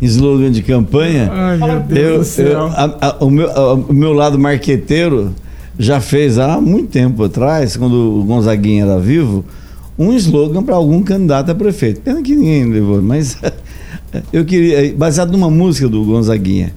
[0.03, 2.47] em slogan de campanha, Ai, meu eu, Deus do céu.
[2.49, 5.33] eu- a- a- o, meu, a- o meu lado marqueteiro
[5.79, 9.45] já fez há muito tempo atrás, quando o Gonzaguinha era vivo,
[9.97, 12.01] um slogan para algum candidato a prefeito.
[12.01, 13.39] Pena que ninguém levou, mas
[14.33, 16.75] eu queria, baseado numa música do Gonzaguinha,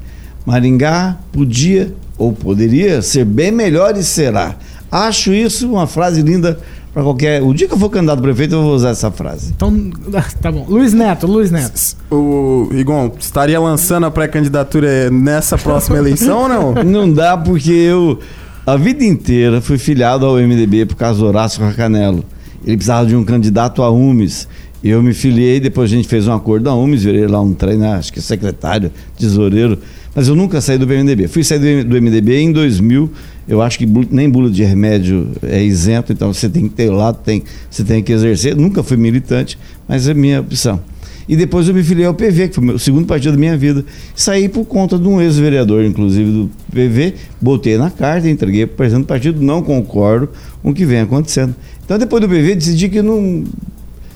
[0.47, 4.55] Maringá podia ou poderia ser bem melhor e será.
[4.89, 6.57] Acho isso uma frase linda
[6.93, 7.43] para qualquer.
[7.43, 9.51] O dia que eu for candidato a prefeito, eu vou usar essa frase.
[9.53, 9.91] Então,
[10.41, 10.65] tá bom.
[10.69, 11.97] Luiz Neto, Luiz Neto.
[12.09, 16.73] O Igon, estaria lançando a pré-candidatura nessa próxima eleição ou não?
[16.81, 18.17] Não dá porque eu,
[18.65, 22.23] a vida inteira, fui filiado ao MDB por causa do Horácio Racanelo.
[22.65, 24.47] Ele precisava de um candidato a UMES.
[24.81, 27.85] Eu me filiei, depois a gente fez um acordo da UMES, virei lá um treino,
[27.91, 29.77] acho que secretário, tesoureiro.
[30.17, 31.27] Mas eu nunca saí do PMDB.
[31.27, 33.07] Fui sair do, MDB em 2000.
[33.47, 37.13] Eu acho que nem bula de remédio é isento, então você tem que ter lá,
[37.13, 38.55] tem, você tem que exercer.
[38.55, 40.81] Nunca fui militante, mas é minha opção.
[41.29, 43.85] E depois eu me filiei ao PV, que foi o segundo partido da minha vida.
[44.15, 48.77] Saí por conta de um ex-vereador, inclusive, do PV, botei na carta, entreguei para o
[48.77, 50.29] presidente do partido, não concordo
[50.63, 51.53] com o que vem acontecendo.
[51.85, 53.43] Então, depois do PV, decidi que não,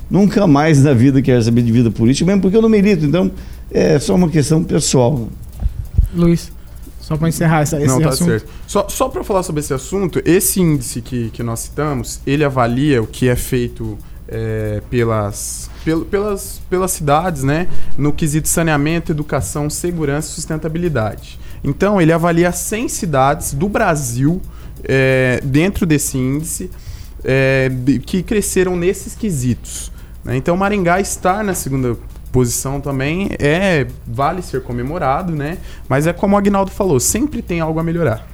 [0.09, 3.05] nunca mais na vida quero saber de vida política, mesmo porque eu não milito.
[3.05, 3.29] Então,
[3.71, 5.29] é só uma questão pessoal.
[6.13, 6.51] Luiz,
[6.99, 8.29] só pra encerrar essa, esse Não, tá assunto.
[8.29, 8.49] certo.
[8.67, 13.01] Só, só para falar sobre esse assunto, esse índice que, que nós citamos, ele avalia
[13.01, 13.97] o que é feito
[14.27, 17.67] é, pelas, pel- pelas, pelas cidades, né?
[17.97, 21.39] No quesito saneamento, educação, segurança e sustentabilidade.
[21.63, 24.41] Então, ele avalia 100 cidades do Brasil
[24.83, 26.71] é, dentro desse índice
[27.23, 27.69] é,
[28.05, 29.91] que cresceram nesses quesitos.
[30.23, 30.35] né?
[30.37, 31.95] Então, Maringá está na segunda
[32.31, 35.57] posição também, é vale ser comemorado, né?
[35.87, 38.27] Mas é como o Agnaldo falou, sempre tem algo a melhorar.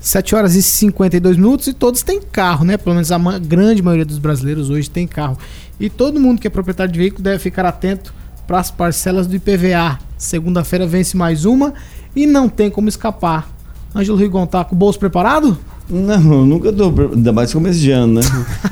[0.00, 2.76] 7 horas e 52 minutos e todos têm carro, né?
[2.76, 5.38] Pelo menos a ma- grande maioria dos brasileiros hoje tem carro.
[5.80, 8.12] E todo mundo que é proprietário de veículo deve ficar atento
[8.46, 9.98] para as parcelas do IPVA.
[10.18, 11.72] Segunda-feira vence mais uma
[12.14, 13.48] e não tem como escapar.
[13.94, 15.56] Ângelo Rigon tá com o bolso preparado?
[15.88, 16.92] Não, eu nunca tô.
[17.12, 18.20] Ainda mais começo de ano, né?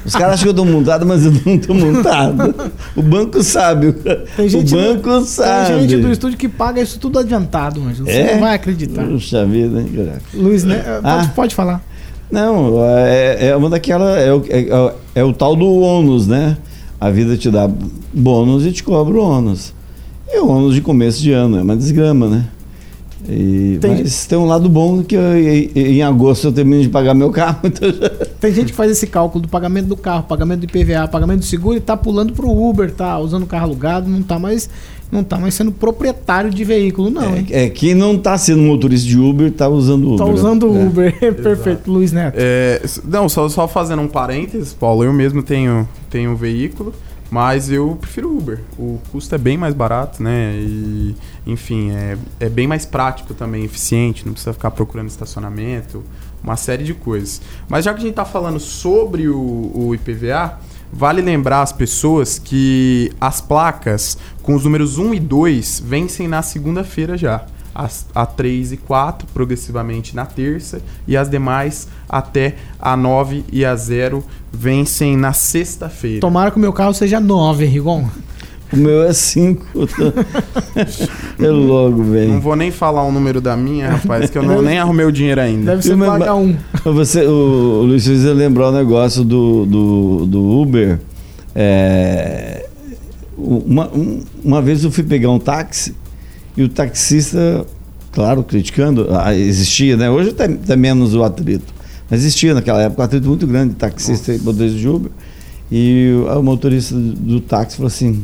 [0.04, 2.54] Os caras acham que eu tô montado, mas eu não tô montado.
[2.96, 3.92] O banco sabe.
[4.34, 5.66] Tem gente, o banco sabe.
[5.74, 8.06] Tem gente do estúdio que paga isso tudo adiantado, Ângelo.
[8.06, 8.32] Você É?
[8.34, 9.04] não vai acreditar.
[9.04, 9.88] Puxa vida, hein?
[10.32, 10.76] Luiz, né?
[11.02, 11.32] Pode, Ah.
[11.36, 11.82] pode falar.
[12.30, 14.18] Não, é, é uma daquela.
[14.18, 16.56] É o, é, é o tal do ônus, né?
[16.98, 17.68] A vida te dá
[18.14, 19.74] bônus e te cobra o ônus.
[20.32, 22.46] E o ônus de começo de ano, é uma desgrama, né?
[23.28, 25.22] E, Tem- mas tem um lado bom que eu-
[25.76, 28.08] em, agosto eu termino de pagar meu carro, então já,
[28.40, 31.44] Tem gente que faz esse cálculo do pagamento do carro, pagamento do IPVA, pagamento do
[31.44, 34.68] seguro e tá pulando pro Uber, tá usando o carro alugado, não tá mais,
[35.10, 37.46] não tá mais sendo proprietário de veículo, não, hein?
[37.50, 40.18] é, é, quem não está sendo motorista de Uber está usando Uber.
[40.18, 40.84] Tá usando o É.
[40.84, 41.18] Uber.
[41.42, 42.34] Perfeito, Luiz Neto.
[42.36, 46.92] É, não, só, só fazendo um parênteses, Paulo, eu mesmo tenho, tenho um veículo,
[47.32, 48.60] mas eu prefiro Uber.
[48.78, 50.52] O custo é bem mais barato, né?
[50.54, 51.16] E,
[51.46, 56.04] enfim, é, é bem mais prático também, eficiente, não precisa ficar procurando estacionamento,
[56.44, 57.40] uma série de coisas.
[57.66, 60.60] Mas já que a gente tá falando sobre o, o IPVA,
[60.92, 66.42] vale lembrar as pessoas que as placas com os números 1 e 2 vencem na
[66.42, 67.46] segunda-feira já.
[67.74, 73.64] As, a 3 e 4, progressivamente na terça, e as demais até a 9 e
[73.64, 76.20] a 0 vencem na sexta-feira.
[76.20, 78.04] Tomara que o meu carro seja 9, Rigon.
[78.72, 79.64] O meu é 5.
[81.38, 82.40] é logo, Não velho.
[82.40, 85.40] vou nem falar o número da minha, rapaz, que eu não, nem arrumei o dinheiro
[85.40, 85.72] ainda.
[85.72, 86.56] Deve ser pagar um.
[86.84, 90.98] Você, o, o Luiz precisa lembrar o negócio do, do, do Uber.
[91.54, 92.66] É,
[93.36, 95.94] uma, um- uma vez eu fui pegar um táxi
[96.56, 97.66] e o taxista,
[98.10, 100.10] claro, criticando, ah, existia, né?
[100.10, 101.72] Hoje tá, tá menos o atrito.
[102.10, 105.10] Mas existia naquela época um atrito muito grande, taxista e motorista de Uber.
[105.70, 108.22] E o, o motorista do, do táxi falou assim: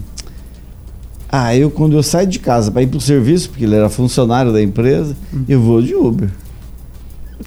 [1.28, 4.52] Ah, eu quando eu saio de casa para ir pro serviço, porque ele era funcionário
[4.52, 5.16] da empresa,
[5.48, 6.28] eu vou de Uber.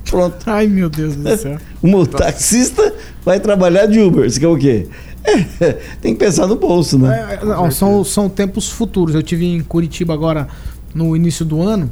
[0.10, 0.38] Pronto.
[0.48, 1.58] Ai, meu Deus do céu.
[1.82, 2.94] O taxista
[3.24, 4.30] vai trabalhar de Uber.
[4.30, 4.88] Você quer o quê?
[5.24, 7.40] É, tem que pensar no bolso, né?
[7.42, 9.14] É, ó, são, são tempos futuros.
[9.14, 10.48] Eu tive em Curitiba agora
[10.94, 11.92] no início do ano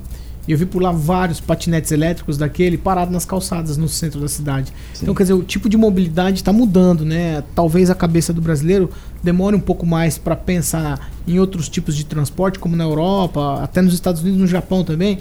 [0.49, 4.27] e eu vi por lá vários patinetes elétricos daquele parados nas calçadas no centro da
[4.27, 4.73] cidade.
[4.99, 7.43] Então, quer dizer, o tipo de mobilidade está mudando, né?
[7.53, 8.89] Talvez a cabeça do brasileiro
[9.21, 13.79] demore um pouco mais para pensar em outros tipos de transporte, como na Europa, até
[13.79, 15.19] nos Estados Unidos, no Japão também.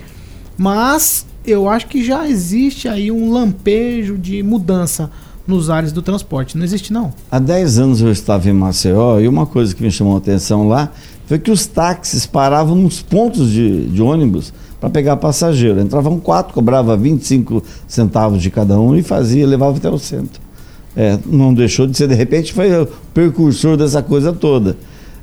[0.56, 5.10] Mas eu acho que já existe aí um lampejo de mudança
[5.46, 6.56] nos ares do transporte.
[6.56, 7.12] Não existe, não.
[7.30, 10.66] Há 10 anos eu estava em Maceió e uma coisa que me chamou a atenção
[10.66, 10.90] lá
[11.28, 14.50] foi que os táxis paravam nos pontos de, de ônibus
[14.80, 15.78] para pegar passageiro.
[15.78, 20.40] Entravam quatro, cobrava 25 centavos de cada um e fazia, levava até o centro.
[20.96, 24.76] É, não deixou de ser, de repente, foi o precursor dessa coisa toda.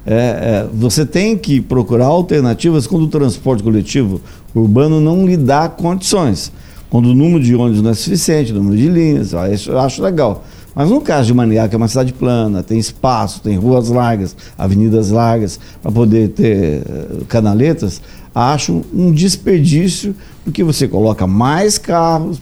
[0.05, 4.21] É, é, você tem que procurar alternativas quando o transporte coletivo
[4.53, 6.51] urbano não lhe dá condições.
[6.87, 10.03] Quando o número de ônibus não é suficiente, o número de linhas, isso eu acho
[10.03, 10.45] legal.
[10.75, 14.35] Mas no caso de Maniá, que é uma cidade plana, tem espaço, tem ruas largas,
[14.57, 18.01] avenidas largas, para poder ter eh, canaletas,
[18.33, 20.13] acho um desperdício,
[20.43, 22.41] porque você coloca mais carros,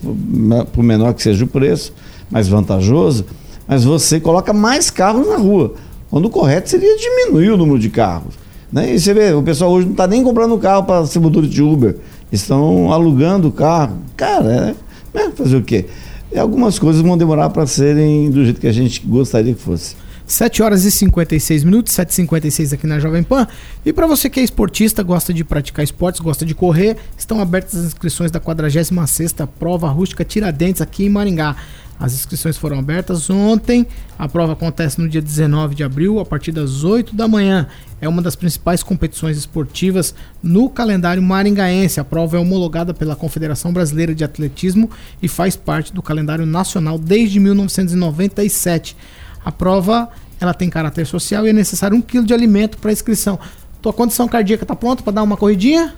[0.72, 1.92] por menor que seja o preço,
[2.28, 3.24] mais vantajoso,
[3.68, 5.74] mas você coloca mais carros na rua.
[6.10, 8.34] Quando o correto seria diminuir o número de carros.
[8.72, 8.94] Né?
[8.94, 11.62] E você vê, o pessoal hoje não está nem comprando carro para ser motorista de
[11.62, 11.96] Uber,
[12.32, 13.98] estão alugando o carro.
[14.16, 14.74] Cara,
[15.14, 15.86] é, é, fazer o quê?
[16.34, 19.94] E algumas coisas vão demorar para serem do jeito que a gente gostaria que fosse.
[20.26, 23.46] 7 horas e 56 minutos, 7h56 aqui na Jovem Pan.
[23.84, 27.74] E para você que é esportista, gosta de praticar esportes, gosta de correr, estão abertas
[27.74, 31.56] as inscrições da 46ª Prova Rústica Tiradentes aqui em Maringá.
[31.98, 33.86] As inscrições foram abertas ontem.
[34.18, 37.68] A prova acontece no dia 19 de abril, a partir das 8 da manhã.
[38.00, 42.00] É uma das principais competições esportivas no calendário maringaense.
[42.00, 44.90] A prova é homologada pela Confederação Brasileira de Atletismo
[45.22, 48.96] e faz parte do calendário nacional desde 1997.
[49.44, 50.08] A prova
[50.40, 53.38] ela tem caráter social e é necessário um quilo de alimento para inscrição.
[53.80, 55.94] Tua condição cardíaca está pronta para dar uma corridinha?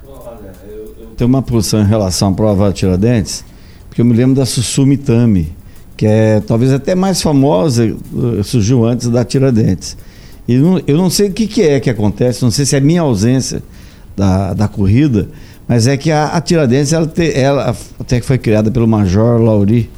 [1.16, 3.44] Tem uma posição em relação à prova Tiradentes,
[3.88, 5.54] porque eu me lembro da Sussumitami
[5.96, 9.96] que é talvez até mais famosa, eh, surgiu antes da Tiradentes.
[10.46, 12.80] E não, eu não sei o que, que, é que acontece, não sei se é
[12.80, 13.62] minha ausência
[14.14, 15.28] da, da corrida,
[15.66, 19.40] mas é que a, a Tiradentes, ela, te, ela até que foi criada pelo Major
[19.40, 19.90] Lauri,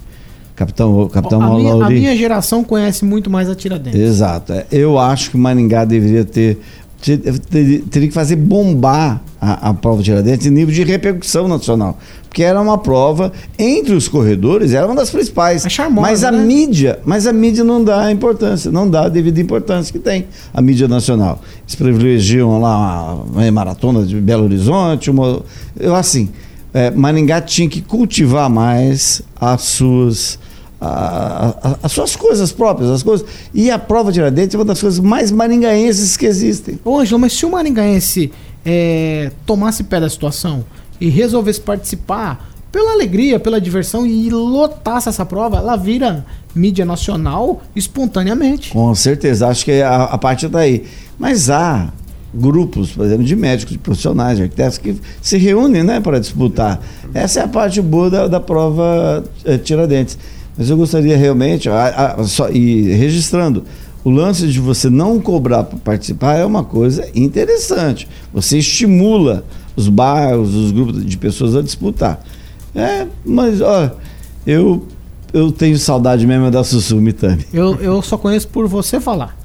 [0.58, 4.00] Capitão, Capitão a, minha, a minha geração conhece muito mais a Tiradentes.
[4.00, 4.52] Exato.
[4.52, 6.58] É, eu acho que o Maringá deveria ter
[7.00, 11.96] teria que fazer bombar a, a prova de Tiradentes em nível de repercussão nacional.
[12.28, 15.64] Porque era uma prova, entre os corredores, era uma das principais.
[15.64, 16.44] É charmosa, mas a né?
[16.44, 20.26] mídia, mas a mídia não dá a importância, não dá a devida importância que tem
[20.52, 21.40] a mídia nacional.
[21.62, 25.40] Eles privilegiam lá uma, uma maratona de Belo Horizonte, uma,
[25.78, 26.28] eu assim,
[26.74, 30.38] é, Maringá tinha que cultivar mais as suas
[30.80, 33.26] a- a- as suas coisas próprias, as coisas.
[33.52, 36.78] E a prova de Tiradentes é uma das coisas mais maringaenses que existem.
[36.84, 38.30] Ô, Ângelo, mas se o maringaense
[38.64, 40.64] é, tomasse pé da situação
[41.00, 47.62] e resolvesse participar pela alegria, pela diversão e lotasse essa prova, ela vira mídia nacional
[47.74, 48.70] espontaneamente.
[48.70, 50.84] Com certeza, acho que a, a parte está aí.
[51.18, 51.88] Mas há
[52.34, 56.80] grupos, por exemplo, de médicos, de profissionais, de arquitetos que se reúnem né, para disputar.
[57.14, 60.18] Essa é a parte boa da, da prova eh, Tiradentes.
[60.58, 63.62] Mas eu gostaria realmente, a- a- só, e registrando,
[64.04, 68.08] o lance de você não cobrar para participar é uma coisa interessante.
[68.34, 69.44] Você estimula
[69.76, 72.20] os bairros, os grupos de pessoas a disputar.
[72.74, 73.90] É, mas, ó,
[74.46, 74.84] eu,
[75.32, 77.44] eu tenho saudade mesmo da Sussumitami.
[77.52, 79.36] Eu, eu só conheço por você falar.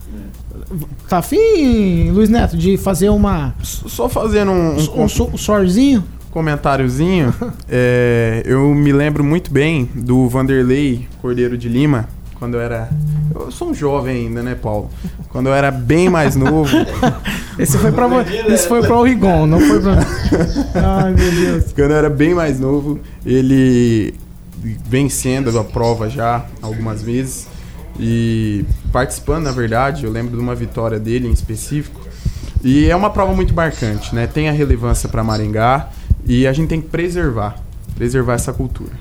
[1.07, 3.53] Tá afim, Luiz Neto, de fazer uma.
[3.61, 6.03] Só fazendo um, um Um, um sorzinho?
[6.33, 7.31] Comentáriozinho,
[7.69, 12.09] é, eu me lembro muito bem do Vanderlei Cordeiro de Lima,
[12.39, 12.89] quando eu era.
[13.33, 14.89] Eu sou um jovem ainda, né, Paulo?
[15.29, 16.75] Quando eu era bem mais novo.
[17.57, 18.07] Esse foi pra,
[18.47, 19.99] esse foi pra o Rigon, não foi pra.
[21.03, 21.71] Ai, meu Deus.
[21.71, 24.15] Quando eu era bem mais novo, ele
[24.89, 27.47] vencendo a prova já algumas vezes
[27.99, 32.01] e participando, na verdade, eu lembro de uma vitória dele em específico.
[32.63, 34.25] E é uma prova muito marcante, né?
[34.25, 35.89] Tem a relevância para Maringá
[36.25, 37.57] e a gente tem que preservar,
[37.95, 38.91] preservar essa cultura.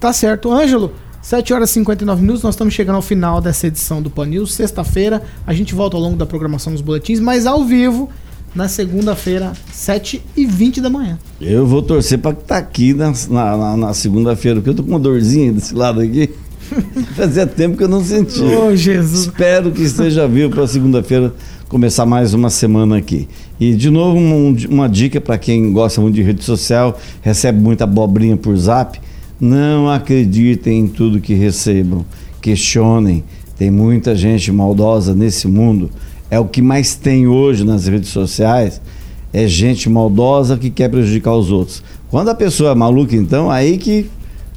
[0.00, 0.52] Tá certo.
[0.52, 0.92] Ângelo,
[1.22, 4.52] 7 horas e 59 minutos, nós estamos chegando ao final dessa edição do Pan News.
[4.54, 8.10] Sexta-feira, a gente volta ao longo da programação dos boletins, mas ao vivo,
[8.54, 11.18] na segunda-feira, 7 e 20 da manhã.
[11.40, 14.90] Eu vou torcer para estar aqui na, na, na- na segunda-feira, porque eu tô com
[14.90, 16.30] uma dorzinha desse lado aqui.
[17.16, 18.44] Fazia tempo que eu não sentia.
[18.58, 19.22] Ô, Jesus.
[19.26, 21.32] Espero que esteja vivo para segunda-feira
[21.74, 23.26] começar mais uma semana aqui.
[23.58, 27.82] E de novo um- uma dica para quem gosta muito de rede social, recebe muita
[27.82, 29.00] abobrinha por zap,
[29.40, 32.06] não acreditem em tudo que recebam,
[32.40, 33.24] questionem.
[33.58, 35.90] Tem muita gente maldosa nesse mundo.
[36.30, 38.80] É o que mais tem hoje nas redes sociais,
[39.32, 41.82] é gente maldosa que quer prejudicar os outros.
[42.08, 44.08] Quando a pessoa é maluca, então, aí que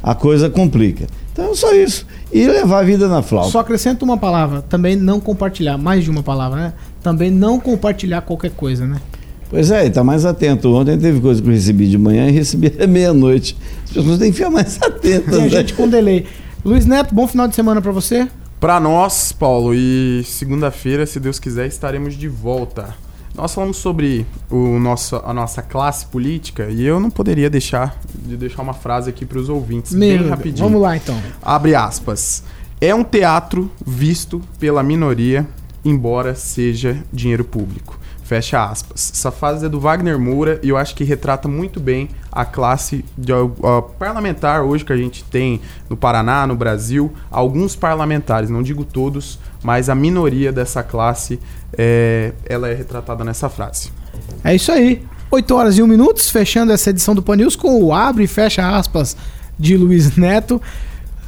[0.04, 1.08] a coisa complica.
[1.34, 2.06] Então, só isso.
[2.34, 3.52] E levar a vida na flauta.
[3.52, 6.74] Só acrescento uma palavra, também não compartilhar, mais de uma palavra, né?
[7.02, 9.00] Também não compartilhar qualquer coisa, né?
[9.50, 10.74] Pois é, e tá mais atento.
[10.74, 13.58] Ontem teve coisa que eu recebi de manhã e recebi à meia-noite.
[13.86, 15.34] As pessoas têm que ficar mais atentas.
[15.34, 15.50] Tem né?
[15.50, 16.26] gente com delay.
[16.66, 18.28] Luiz Neto, bom final de semana pra você.
[18.60, 22.96] Pra nós, Paulo, e segunda-feira, se Deus quiser, estaremos de volta.
[23.36, 28.36] Nós falamos sobre o nosso, a nossa classe política e eu não poderia deixar de
[28.36, 30.66] deixar uma frase aqui para os ouvintes, bem Meu, rapidinho.
[30.68, 31.16] Vamos lá então.
[31.40, 32.44] Abre aspas.
[32.82, 35.48] É um teatro visto pela minoria,
[35.84, 38.00] embora seja dinheiro público.
[38.24, 39.10] Fecha aspas.
[39.14, 43.06] Essa frase é do Wagner Moura e eu acho que retrata muito bem a classe
[43.18, 47.14] de, ó, parlamentar hoje que a gente tem no Paraná, no Brasil.
[47.32, 51.40] Alguns parlamentares, não digo todos, mas a minoria dessa classe
[51.78, 53.94] é, ela é retratada nessa frase.
[54.44, 55.06] É isso aí.
[55.32, 58.28] 8 horas e 1 minutos, fechando essa edição do Pan News com o abre e
[58.28, 59.16] fecha aspas
[59.58, 60.62] de Luiz Neto.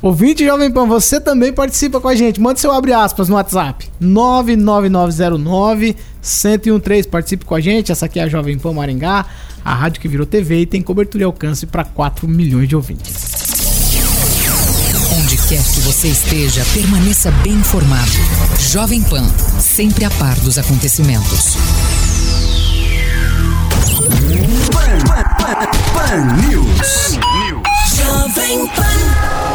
[0.01, 2.39] Ouvinte Jovem Pan, você também participa com a gente.
[2.39, 3.89] manda seu abre aspas no WhatsApp.
[3.99, 7.07] 99909 1013.
[7.09, 7.91] Participe com a gente.
[7.91, 9.25] Essa aqui é a Jovem Pan Maringá,
[9.63, 13.29] a rádio que virou TV e tem cobertura e alcance para 4 milhões de ouvintes.
[15.19, 18.11] Onde quer que você esteja, permaneça bem informado.
[18.57, 19.27] Jovem Pan,
[19.59, 21.57] sempre a par dos acontecimentos.
[24.71, 27.17] Pan, Pan, Pan, Pan News.
[27.17, 27.63] Pan News.
[27.97, 29.48] Jovem Pan.